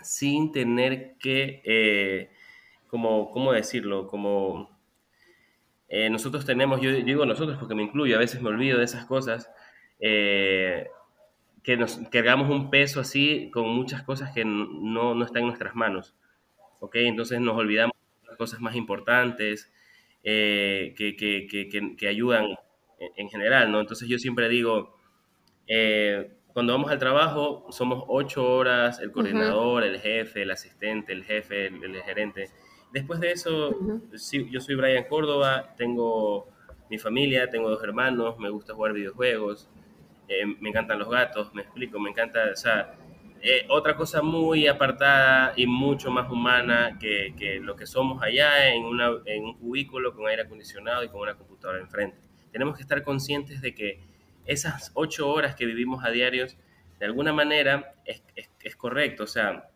[0.01, 2.29] sin tener que, eh,
[2.87, 4.07] como, ¿cómo decirlo?
[4.07, 4.69] Como
[5.89, 9.05] eh, nosotros tenemos, yo digo nosotros porque me incluyo, a veces me olvido de esas
[9.05, 9.51] cosas,
[9.99, 10.87] eh,
[11.65, 15.73] que nos cargamos un peso así con muchas cosas que no, no están en nuestras
[15.73, 16.15] manos.
[16.79, 16.95] ¿ok?
[16.97, 19.71] Entonces nos olvidamos de las cosas más importantes,
[20.23, 22.55] eh, que, que, que, que, ayudan
[22.99, 23.79] en, general, ¿no?
[23.79, 24.95] Entonces yo siempre digo,
[25.67, 31.23] eh, cuando vamos al trabajo somos ocho horas, el coordinador, el jefe, el asistente, el
[31.23, 32.49] jefe, el, gerente.
[32.93, 33.75] Después de eso,
[34.13, 36.47] sí, yo soy Brian Córdoba, tengo
[36.89, 39.69] mi familia, tengo dos hermanos, me gusta jugar videojuegos,
[40.27, 42.95] eh, me encantan los gatos, me explico, me encanta, o sea,
[43.41, 48.73] eh, otra cosa muy apartada y mucho más humana que, que lo que somos allá
[48.73, 52.17] en, una, en, un cubículo con aire acondicionado y con una computadora enfrente.
[52.51, 54.01] Tenemos que estar conscientes de que
[54.45, 56.57] esas ocho horas que vivimos a diarios,
[56.99, 59.25] de alguna manera, es, es, correcto.
[59.25, 59.69] O sea,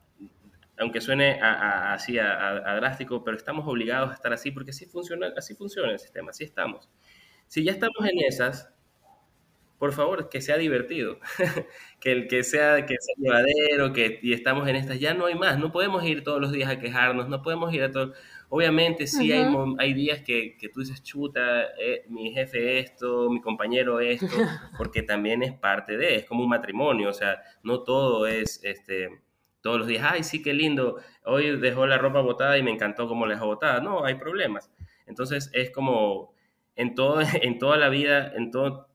[0.80, 5.54] aunque suene así a, drástico, pero estamos obligados a estar así porque así funciona, así
[5.54, 6.90] funciona el sistema, así estamos.
[7.48, 8.74] Si ya estamos en esas,
[9.80, 11.20] por favor, que sea divertido,
[12.02, 15.36] que el que sea, que sea llevadero, que y estamos en estas, ya no hay
[15.36, 18.14] más, no podemos ir todos los días a quejarnos, no podemos ir a todo,
[18.50, 23.40] obviamente sí hay, hay días que, que, tú dices, chuta, eh, mi jefe esto, mi
[23.40, 24.28] compañero esto,
[24.78, 29.22] porque también es parte de, es como un matrimonio, o sea, no todo es, este,
[29.62, 33.08] todos los días, ay, sí, qué lindo, hoy dejó la ropa botada y me encantó
[33.08, 34.70] cómo la dejó botada, no, hay problemas,
[35.08, 36.34] entonces es como,
[36.76, 38.89] en, todo, en toda la vida, en todo,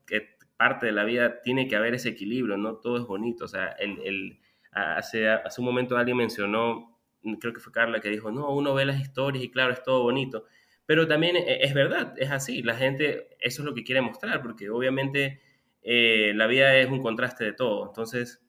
[0.57, 3.45] parte de la vida tiene que haber ese equilibrio, no todo es bonito.
[3.45, 4.39] O sea, el, el,
[4.71, 6.97] hace, hace un momento alguien mencionó,
[7.39, 10.03] creo que fue Carla, que dijo, no, uno ve las historias y claro, es todo
[10.03, 10.45] bonito.
[10.85, 12.61] Pero también e, es verdad, es así.
[12.61, 15.41] La gente, eso es lo que quiere mostrar, porque obviamente
[15.81, 17.87] eh, la vida es un contraste de todo.
[17.87, 18.41] Entonces,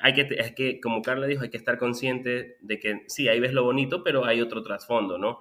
[0.00, 3.40] hay que, es que, como Carla dijo, hay que estar consciente de que sí, ahí
[3.40, 5.40] ves lo bonito, pero hay otro trasfondo, ¿no?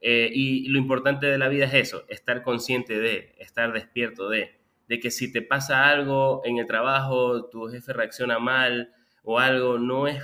[0.00, 4.60] Eh, y lo importante de la vida es eso, estar consciente de, estar despierto de
[4.88, 8.92] de que si te pasa algo en el trabajo, tu jefe reacciona mal
[9.22, 10.22] o algo, no es,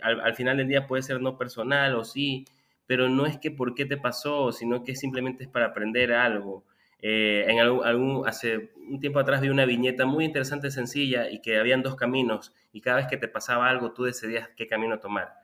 [0.00, 2.46] al, final del día puede ser no personal o sí,
[2.86, 6.64] pero no es que por qué te pasó, sino que simplemente es para aprender algo.
[7.00, 11.58] Eh, en algún, hace un tiempo atrás vi una viñeta muy interesante, sencilla, y que
[11.58, 15.34] habían dos caminos, y cada vez que te pasaba algo, tú decidías qué camino tomar.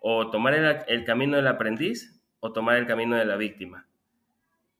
[0.00, 0.54] O tomar
[0.88, 3.86] el camino del aprendiz o tomar el camino de la víctima.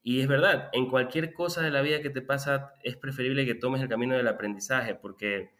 [0.03, 3.55] Y es verdad, en cualquier cosa de la vida que te pasa es preferible que
[3.55, 5.51] tomes el camino del aprendizaje porque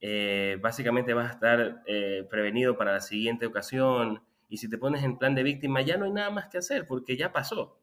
[0.00, 5.02] eh, básicamente vas a estar eh, prevenido para la siguiente ocasión y si te pones
[5.02, 7.78] en plan de víctima ya no hay nada más que hacer porque ya pasó.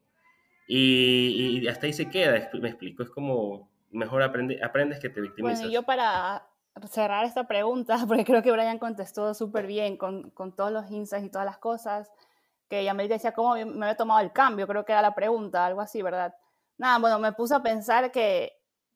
[0.68, 5.58] Y, hasta ahí se queda, me explico, es como mejor aprendes que te victimizas.
[5.58, 6.46] Bueno, yo para
[6.88, 11.26] cerrar esta pregunta, porque creo que Brian contestó súper bien con, con todos los insights
[11.26, 12.12] y todas las cosas
[12.72, 15.82] que Yamel decía cómo me había tomado el cambio, creo que era la pregunta, algo
[15.82, 16.34] así, ¿verdad?
[16.78, 18.50] Nada, bueno, me puse a pensar que,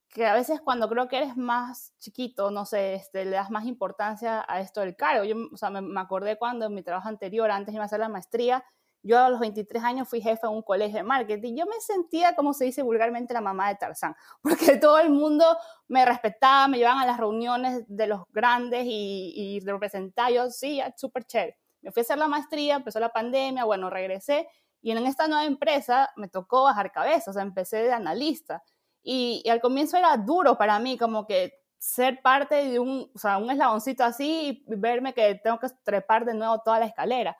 [0.08, 3.66] que a veces cuando creo que eres más chiquito, no sé, este, le das más
[3.66, 5.24] importancia a esto del cargo.
[5.24, 8.08] Yo, o sea, me, me, acordé cuando en mi trabajo anterior, antes de hacer la
[8.08, 8.64] maestría,
[9.02, 11.56] yo a los 23 años fui jefe en un colegio de marketing.
[11.56, 15.44] Yo me sentía, como se dice vulgarmente, la mamá de Tarzán, porque todo el mundo
[15.86, 20.30] me respetaba, me llevaban a las reuniones de los grandes y, y representaba.
[20.30, 21.58] Yo, sí, súper chévere.
[21.86, 24.48] Me fui a hacer la maestría, empezó la pandemia, bueno, regresé
[24.82, 28.64] y en esta nueva empresa me tocó bajar cabeza, o sea, empecé de analista.
[29.04, 33.38] Y, al comienzo era duro para mí, como que ser parte de un, o sea,
[33.38, 37.36] un eslaboncito así y verme que tengo que trepar de nuevo toda la escalera.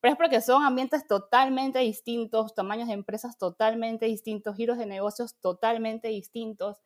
[0.00, 5.38] Pero es porque son ambientes totalmente distintos, tamaños de empresas totalmente distintos, giros de negocios
[5.40, 6.80] totalmente distintos.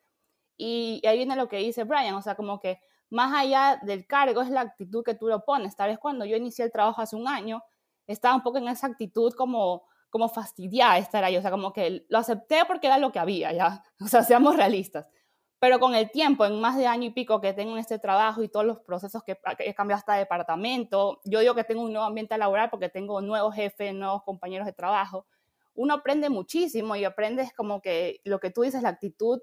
[0.57, 2.81] Y, y ahí viene lo que dice Brian, o sea, como que
[3.15, 5.75] más allá del cargo es la actitud que tú lo pones.
[5.75, 7.63] Tal vez cuando yo inicié el trabajo hace un año,
[8.07, 12.05] estaba un poco en esa actitud como, como fastidiada estar ahí, o sea, como que
[12.09, 15.07] lo acepté porque era lo que había, ya, o sea, seamos realistas.
[15.59, 18.43] Pero con el tiempo, en más de año y pico que tengo en este trabajo
[18.43, 22.05] y todos los procesos que he cambiado hasta departamento, yo digo que tengo un nuevo
[22.05, 25.25] ambiente laboral porque tengo nuevos jefes, nuevos compañeros de trabajo.
[25.73, 29.41] Uno aprende muchísimo y aprendes como que lo que tú dices, la actitud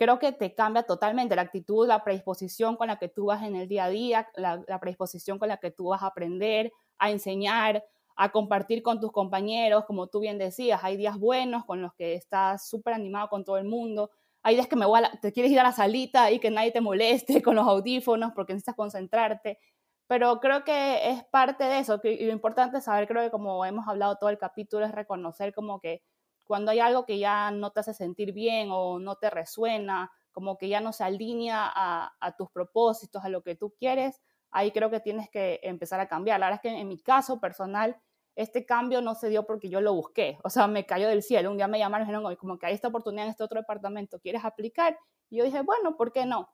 [0.00, 3.54] creo que te cambia totalmente la actitud, la predisposición con la que tú vas en
[3.54, 7.10] el día a día, la, la predisposición con la que tú vas a aprender, a
[7.10, 7.84] enseñar,
[8.16, 12.14] a compartir con tus compañeros, como tú bien decías, hay días buenos con los que
[12.14, 14.10] estás súper animado con todo el mundo,
[14.42, 16.80] hay días que me voy te quieres ir a la salita y que nadie te
[16.80, 19.58] moleste con los audífonos porque necesitas concentrarte,
[20.06, 23.66] pero creo que es parte de eso, y lo importante es saber, creo que como
[23.66, 26.02] hemos hablado todo el capítulo, es reconocer como que
[26.50, 30.58] cuando hay algo que ya no te hace sentir bien o no te resuena, como
[30.58, 34.90] que ya no se alinea a, tus propósitos, a lo que tú quieres, ahí creo
[34.90, 36.40] que tienes que empezar a cambiar.
[36.40, 37.96] La verdad es que en mi caso personal,
[38.34, 41.52] este cambio no se dio porque yo lo busqué, o sea, me cayó del cielo.
[41.52, 44.18] Un día me llamaron y dijeron, como que hay esta oportunidad en este otro departamento,
[44.18, 44.98] ¿quieres aplicar?
[45.28, 46.50] Y yo dije, bueno, ¿por qué no?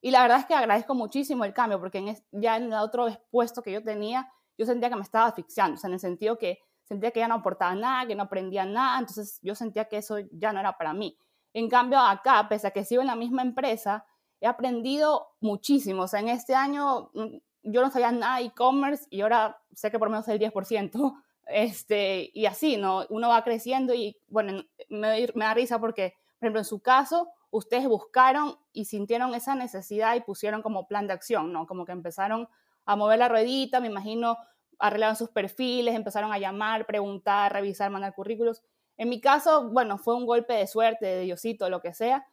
[0.00, 3.06] Y la verdad es que agradezco muchísimo el cambio, porque en, ya en el otro
[3.30, 6.36] puesto que yo tenía, yo sentía que me estaba asfixiando, o sea, en el sentido
[6.36, 6.58] que
[6.88, 10.16] sentía que ya no aportaba nada, que no aprendía nada, entonces yo sentía que eso
[10.32, 11.18] ya no era para mí.
[11.52, 14.06] En cambio, acá, pese a que sigo en la misma empresa,
[14.40, 16.02] he aprendido muchísimo.
[16.02, 19.90] O sea, en este año mm, yo no sabía nada de e-commerce y ahora sé
[19.90, 21.14] que por menos el 10%.
[21.50, 23.06] Este, y así, ¿no?
[23.08, 27.30] Uno va creciendo y, bueno, me, me da risa porque, por ejemplo, en su caso,
[27.50, 31.66] ustedes buscaron y sintieron esa necesidad y pusieron como plan de acción, ¿no?
[31.66, 32.50] Como que empezaron
[32.84, 34.36] a mover la ruedita, me imagino,
[34.78, 38.62] arreglaron sus perfiles, empezaron a llamar, preguntar, revisar, mandar currículos.
[38.96, 42.26] En mi caso, bueno, fue un golpe de suerte, de Diosito, lo que sea.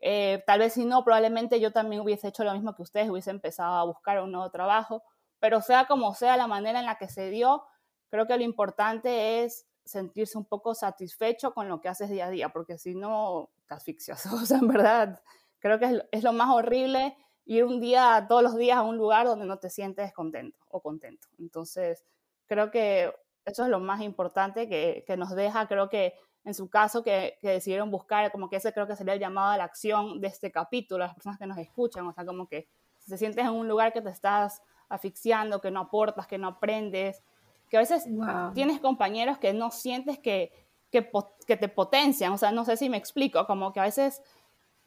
[0.00, 3.30] Eh, tal vez si no, probablemente yo también hubiese hecho lo mismo que ustedes, hubiese
[3.30, 5.02] empezado a buscar un nuevo trabajo.
[5.40, 7.64] Pero sea como sea la manera en la que se dio,
[8.10, 12.30] creo que lo importante es sentirse un poco satisfecho con lo que haces día a
[12.30, 14.26] día, porque si no, te asfixias.
[14.32, 15.22] O sea, en verdad,
[15.58, 17.16] creo que es, lo más horrible
[17.48, 20.82] ir un día, todos los días a un lugar donde no te sientes contento o
[20.82, 21.26] contento.
[21.38, 22.04] Entonces,
[22.46, 23.12] creo que
[23.46, 27.38] eso es lo más importante que, que nos deja, creo que en su caso, que,
[27.40, 30.28] que, decidieron buscar, como que ese creo que sería el llamado a la acción de
[30.28, 33.50] este capítulo, las personas que nos escuchan, o sea, como que si te sientes en
[33.50, 37.22] un lugar que te estás asfixiando, que no aportas, que no aprendes,
[37.70, 38.06] que a veces
[38.54, 40.52] tienes compañeros que no sientes que,
[40.90, 41.10] que,
[41.46, 44.22] que, te potencian, o sea, no sé si me explico, como que a veces,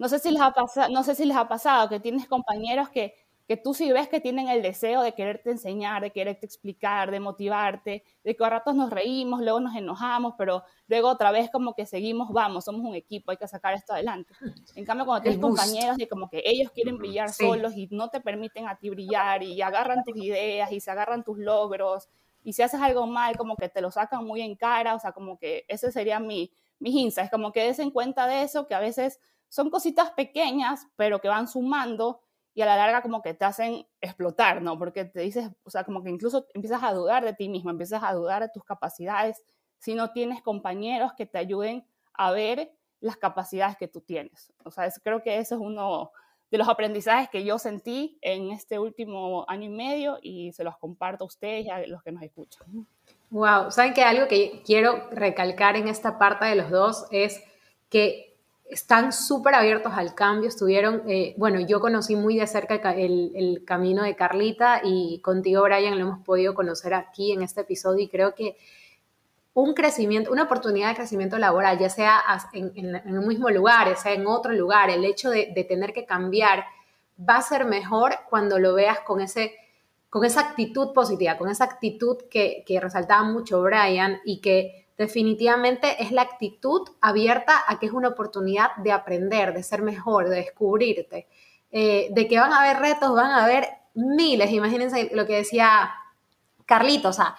[0.01, 2.89] no sé si les ha, pasado, no sé si les ha pasado que tienes compañeros
[2.89, 3.13] que,
[3.47, 7.19] que tú sí ves que tienen el deseo de quererte enseñar, de quererte explicar, de
[7.19, 11.75] motivarte, de que a ratos nos reímos, luego nos enojamos, pero luego otra vez como
[11.75, 14.33] que seguimos, vamos, somos un equipo, hay que sacar esto adelante.
[14.73, 18.21] En cambio, cuando tienes compañeros de como que ellos quieren brillar solos y no te
[18.21, 22.09] permiten a ti brillar y agarran tus ideas y se agarran tus logros
[22.43, 25.11] y si haces algo mal, como que te lo sacan muy en cara, o sea,
[25.11, 28.73] como que ese sería mi, mis insights, como que des en cuenta de eso, que
[28.73, 29.19] a veces
[29.51, 32.21] son cositas pequeñas, pero que van sumando
[32.53, 34.79] y a la larga como que te hacen explotar, ¿no?
[34.79, 38.01] Porque te dices, o sea, como que incluso empiezas a dudar de ti mismo, empiezas
[38.01, 39.43] a dudar de tus capacidades
[39.77, 44.53] si no tienes compañeros que te ayuden a ver las capacidades que tú tienes.
[44.63, 46.11] O sea, creo que eso es uno
[46.49, 50.77] de los aprendizajes que yo sentí en este último año y medio y se los
[50.77, 52.87] comparto a ustedes y a los que nos escuchan.
[53.31, 57.41] Wow, saben que algo que quiero recalcar en esta parte de los dos es
[57.89, 58.30] que
[58.71, 63.65] están súper abiertos al cambio, estuvieron, eh, bueno, yo conocí muy de cerca el, el,
[63.65, 68.07] camino de Carlita y contigo, Brian, lo hemos podido conocer aquí en este episodio y
[68.07, 68.55] creo que
[69.53, 74.13] un crecimiento, una oportunidad de crecimiento laboral, ya sea en, en, un mismo lugar, sea
[74.13, 76.63] en otro lugar, el hecho de, tener que cambiar
[77.19, 79.53] va a ser mejor cuando lo veas con, ese,
[80.09, 86.03] con esa actitud positiva, con esa actitud que, que resaltaba mucho Brian y que definitivamente
[86.03, 90.35] es la actitud abierta a que es una oportunidad de aprender, de ser mejor, de
[90.37, 91.27] descubrirte,
[91.71, 95.91] eh, de que van a haber retos, van a haber miles, imagínense lo que decía
[96.67, 97.35] Carlito, o sea,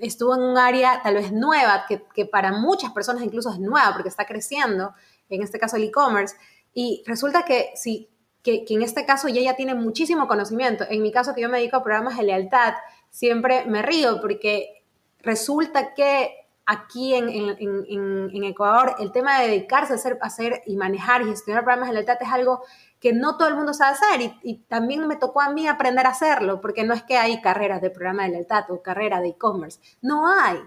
[0.00, 4.08] estuvo en un área tal vez nueva, que, para muchas personas incluso es nueva porque
[4.08, 4.94] está creciendo,
[5.28, 6.36] en este caso el e-commerce,
[6.72, 8.08] y resulta que si
[8.42, 10.84] que, en este caso ya tiene muchísimo conocimiento.
[10.90, 12.74] En mi caso, que yo me dedico a programas de lealtad,
[13.08, 14.84] siempre me río porque
[15.20, 21.22] resulta que aquí en, en, Ecuador el tema de dedicarse a hacer, hacer y manejar
[21.22, 22.62] y gestionar programas de lealtad es algo
[23.00, 26.10] que no todo el mundo sabe hacer y, también me tocó a mí aprender a
[26.10, 29.80] hacerlo, porque no es que hay carreras de programa de lealtad o carrera de e-commerce,
[30.00, 30.58] no hay.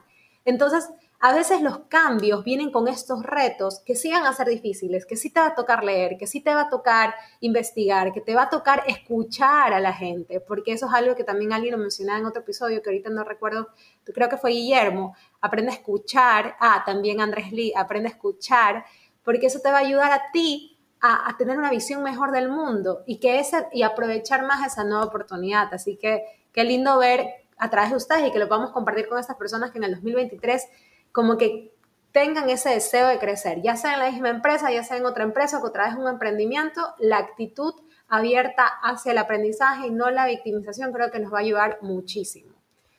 [0.45, 0.89] Entonces,
[1.19, 5.31] a veces los cambios vienen con estos retos que sí a ser difíciles, que sí
[5.31, 8.43] te va a tocar leer, que sí te va a tocar investigar, que te va
[8.43, 12.19] a tocar escuchar a la gente, porque eso es algo que también alguien lo mencionaba
[12.19, 13.69] en otro episodio, que ahorita no recuerdo,
[14.05, 18.85] creo que fue Guillermo, aprende a escuchar, ah, también Andrés Lee, aprende a escuchar,
[19.23, 23.03] porque eso te va a ayudar a ti a, tener una visión mejor del mundo
[23.05, 25.71] y, que ese, y aprovechar más esa nueva oportunidad.
[25.73, 29.19] Así que qué lindo ver a través de ustedes y que lo podamos compartir con
[29.19, 30.67] estas personas que en el 2023
[31.11, 31.73] como que
[32.11, 35.23] tengan ese deseo de crecer, ya sea en la misma empresa, ya sea en otra
[35.23, 37.73] empresa o otra vez un emprendimiento, la actitud
[38.07, 42.53] abierta hacia el aprendizaje y no la victimización creo que nos va a ayudar muchísimo.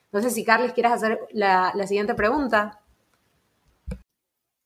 [0.05, 2.81] Entonces, si Carles quieres hacer la, la siguiente pregunta.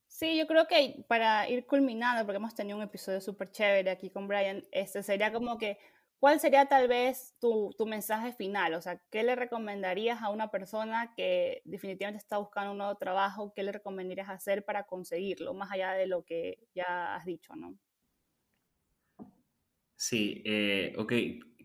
[0.06, 4.08] Sí, yo creo que para ir culminando, porque hemos tenido un episodio súper chévere aquí
[4.10, 5.78] con Brian, este sería como que,
[6.22, 8.74] ¿cuál sería tal vez tu, tu, mensaje final?
[8.74, 13.52] O sea, ¿qué le recomendarías a una persona que definitivamente está buscando un nuevo trabajo?
[13.52, 17.76] ¿Qué le recomendarías hacer para conseguirlo, más allá de lo que ya has dicho, no?
[19.96, 21.12] Sí, eh, ok.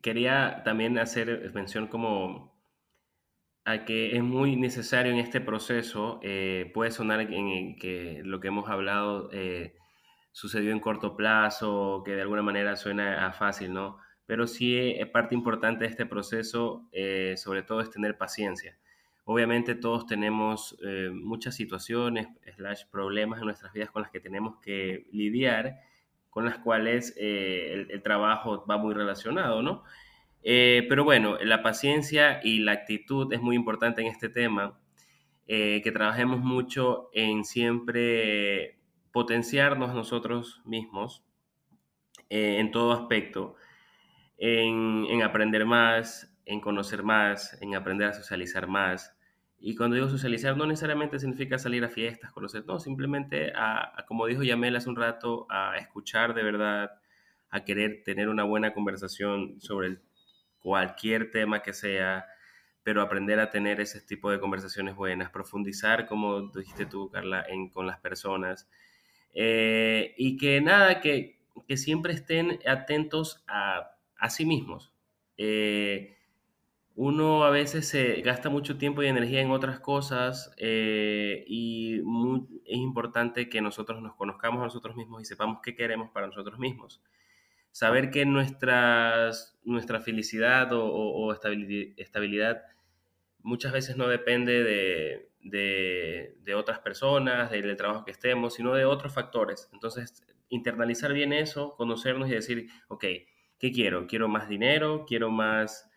[0.01, 2.60] Quería también hacer mención como
[3.64, 8.47] a que es muy necesario en este proceso, eh, puede sonar en, que lo que
[8.47, 9.76] hemos hablado eh,
[10.32, 13.99] sucedió en corto plazo, que de alguna manera suena a fácil, ¿no?
[14.28, 16.88] Pero sí eh, parte importante de este proceso,
[17.36, 18.78] sobre todo es tener paciencia.
[19.25, 20.78] Obviamente todos tenemos
[21.11, 25.80] muchas situaciones, slash problemas en nuestras vidas con las que tenemos que lidiar,
[26.30, 29.84] con las cuales el, el trabajo va muy relacionado, ¿no?
[30.49, 34.80] Eh, pero bueno, la paciencia y la actitud es muy importante en este tema,
[35.45, 38.78] eh, que trabajemos mucho en siempre
[39.11, 41.25] potenciarnos nosotros mismos
[42.30, 43.55] eh, en todo aspecto,
[44.38, 49.18] en, en, aprender más, en conocer más, en aprender a socializar más.
[49.60, 54.28] Y cuando digo socializar, no necesariamente significa salir a fiestas, conocer, no, simplemente, a, como
[54.28, 56.92] dijo Yamel hace un rato, a escuchar de verdad,
[57.50, 59.98] a querer tener una buena conversación sobre
[60.60, 62.28] cualquier tema que sea,
[62.84, 67.70] pero aprender a tener ese tipo de conversaciones buenas, profundizar, como dijiste tú, Carla, en,
[67.70, 68.70] con las personas.
[69.34, 74.93] Eh, y que nada, que, que, siempre estén atentos a, a sí mismos.
[75.38, 76.18] Eh,
[76.95, 81.97] uno a veces se gasta mucho tiempo y energía en otras cosas eh, y
[82.65, 86.57] es importante que nosotros nos conozcamos a nosotros mismos y sepamos qué queremos para nosotros
[86.57, 87.01] mismos
[87.78, 92.63] saber que nuestras, nuestra felicidad o, estabilidad
[93.43, 95.30] muchas veces no depende de,
[96.43, 99.70] de, otras personas, del trabajo que estemos, sino de otros factores.
[99.74, 103.05] Entonces, internalizar bien eso, conocernos y decir, ok,
[103.60, 104.08] ¿qué quiero?
[104.08, 105.89] Quiero más dinero, quiero más,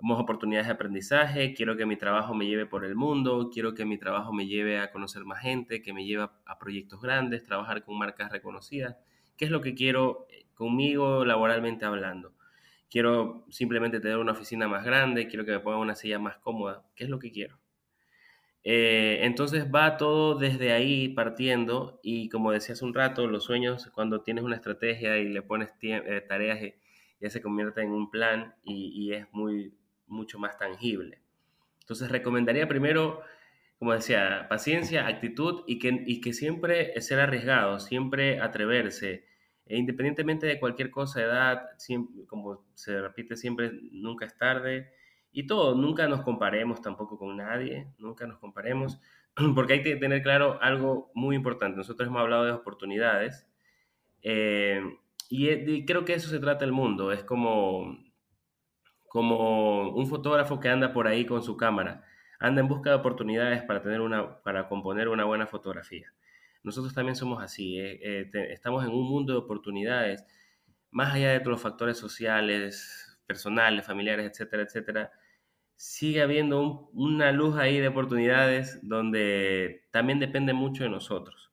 [0.00, 3.84] más oportunidades de aprendizaje, quiero que mi trabajo me lleve por el mundo, quiero que
[3.84, 7.84] mi trabajo me lleve a conocer más gente, que me lleve a proyectos grandes, trabajar
[7.84, 8.96] con marcas reconocidas.
[9.36, 10.26] ¿Qué es lo que quiero
[10.58, 12.34] conmigo laboralmente hablando.
[12.90, 16.84] Quiero simplemente tener una oficina más grande, quiero que me pongan una silla más cómoda.
[16.96, 17.58] ¿Qué es lo que quiero?
[18.64, 23.88] Eh, entonces va todo desde ahí partiendo y como decía hace un rato, los sueños
[23.94, 26.58] cuando tienes una estrategia y le pones eh, tareas
[27.20, 29.74] ya se convierte en un plan y, es muy,
[30.06, 31.20] mucho más tangible.
[31.80, 33.22] Entonces recomendaría primero,
[33.78, 39.26] como decía, paciencia, actitud y que, y que siempre ser arriesgado, siempre atreverse,
[39.66, 41.68] e independientemente de cualquier cosa, edad,
[42.26, 44.90] como se repite siempre, nunca es tarde.
[45.30, 48.98] Y todo, nunca nos comparemos tampoco con nadie, nunca nos comparemos,
[49.54, 51.76] porque hay que tener claro algo muy importante.
[51.76, 53.46] Nosotros hemos hablado de oportunidades
[54.22, 54.80] eh,
[55.28, 57.12] y, creo que eso se trata el mundo.
[57.12, 57.98] Es como,
[59.08, 62.04] como un fotógrafo que anda por ahí con su cámara,
[62.40, 66.12] anda en busca de oportunidades para, tener una, para componer una buena fotografía
[66.62, 70.24] nosotros también somos así, eh, eh, estamos en un mundo de oportunidades,
[70.90, 75.12] más allá de todos los factores sociales, personales, familiares, etcétera, etcétera,
[75.76, 81.47] sigue habiendo una luz ahí de oportunidades donde también depende mucho de nosotros.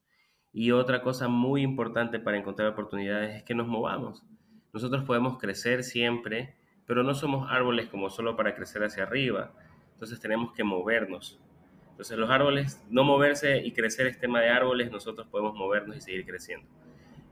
[0.57, 4.23] Y otra cosa muy importante para encontrar oportunidades es que nos movamos.
[4.71, 9.51] Nosotros podemos crecer siempre, pero no somos árboles como solo para crecer hacia arriba.
[9.91, 11.41] Entonces tenemos que movernos.
[11.89, 15.99] Entonces los árboles, no moverse y crecer es tema de árboles, nosotros podemos movernos y
[15.99, 16.65] seguir creciendo.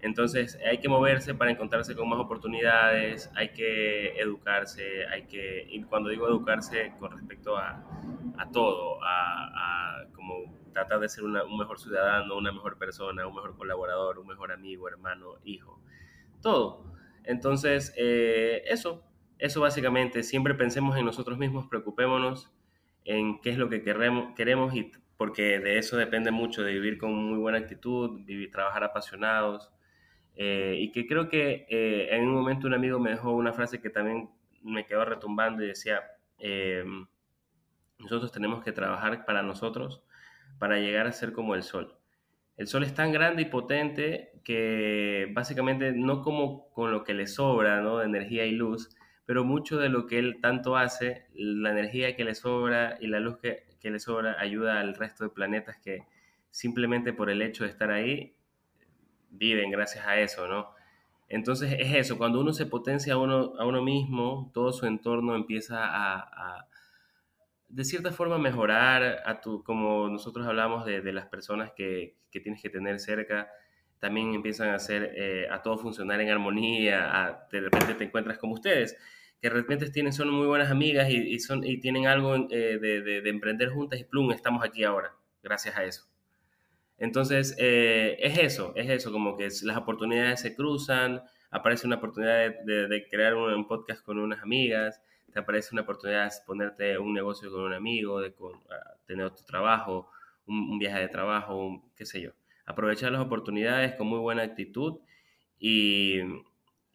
[0.01, 5.81] Entonces hay que moverse para encontrarse con más oportunidades, hay que educarse, hay que, y
[5.83, 7.81] cuando digo educarse con respecto a,
[8.37, 10.07] a todo, a, a,
[10.73, 14.51] como tratar de ser un mejor ciudadano, una mejor persona, un mejor colaborador, un mejor
[14.51, 15.81] amigo, hermano, hijo,
[16.41, 16.93] todo.
[17.23, 19.03] Entonces, eh, eso,
[19.37, 22.51] eso básicamente, siempre pensemos en nosotros mismos, preocupémonos
[23.05, 26.97] en qué es lo que queremos, queremos y porque de eso depende mucho, de vivir
[26.97, 29.71] con muy buena actitud, vivir, trabajar apasionados.
[30.35, 33.79] Eh, y que creo que eh, en un momento un amigo me dejó una frase
[33.79, 34.31] que también
[34.63, 36.01] me quedó retumbando y decía,
[36.39, 36.83] eh,
[37.99, 40.03] nosotros tenemos que trabajar para nosotros
[40.59, 41.95] para llegar a ser como el sol.
[42.55, 47.27] El sol es tan grande y potente que básicamente no como con lo que le
[47.27, 47.97] sobra ¿no?
[47.99, 48.89] de energía y luz,
[49.25, 53.19] pero mucho de lo que él tanto hace, la energía que le sobra y la
[53.19, 56.03] luz que, le sobra ayuda al resto de planetas que
[56.51, 58.35] simplemente por el hecho de estar ahí,
[59.29, 60.69] viven gracias a eso, ¿no?
[61.27, 65.35] Entonces es eso, cuando uno se potencia a uno, a uno mismo, todo su entorno
[65.35, 66.67] empieza a,
[67.73, 72.69] de cierta forma, mejorar a tu, como nosotros hablamos de, las personas que, tienes que
[72.69, 73.49] tener cerca,
[73.99, 78.53] también empiezan a hacer eh, a todo funcionar en armonía, de repente te encuentras como
[78.53, 78.95] ustedes,
[79.41, 83.01] que de repente tienen, son muy buenas amigas y, son, y tienen algo eh, de,
[83.01, 86.07] de, emprender juntas y plum, estamos aquí ahora, gracias a eso.
[86.99, 92.51] Entonces, eh, es eso, es eso, como que las oportunidades se cruzan, aparece una oportunidad
[92.65, 95.01] de, crear un, podcast con unas amigas,
[95.33, 98.33] te aparece una oportunidad de ponerte un negocio con un amigo, de
[99.05, 100.09] tener otro trabajo,
[100.47, 102.31] un, viaje de trabajo, qué sé yo.
[102.65, 104.99] Aprovechar las oportunidades con muy buena actitud
[105.59, 106.21] y,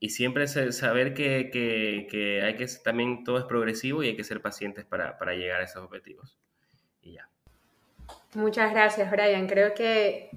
[0.08, 4.84] siempre saber que, que, hay que también todo es progresivo y hay que ser pacientes
[4.84, 6.38] para, para llegar a esos objetivos.
[7.02, 7.28] Y ya.
[8.34, 9.46] Muchas gracias, Brian.
[9.46, 10.30] Creo que,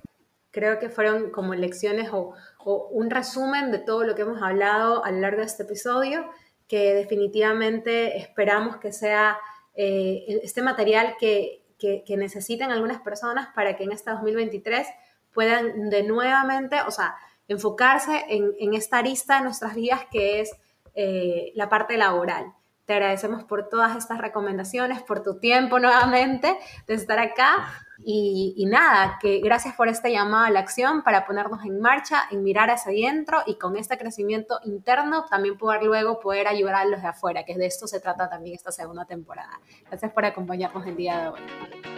[0.51, 5.11] creo que fueron como lecciones o, un resumen de todo lo que hemos hablado a
[5.11, 6.29] lo largo de este episodio,
[6.71, 9.37] que definitivamente esperamos que sea
[9.73, 14.87] eh, este material que, que, necesiten algunas personas para que en este 2023
[15.33, 17.17] puedan de nuevamente, o sea,
[17.49, 20.51] enfocarse en, en esta arista de nuestras vidas que es
[20.95, 22.53] eh, la parte laboral.
[22.85, 26.57] Te agradecemos por todas estas recomendaciones, por tu tiempo nuevamente
[26.87, 27.85] de estar acá.
[28.03, 32.43] Y, nada, que gracias por esta llamada a la acción para ponernos en marcha, en
[32.43, 37.01] mirar hacia adentro y con este crecimiento interno también poder luego poder ayudar a los
[37.01, 39.59] de afuera, que de esto se trata también esta segunda temporada.
[39.87, 41.90] Gracias por acompañarnos el día de hoy.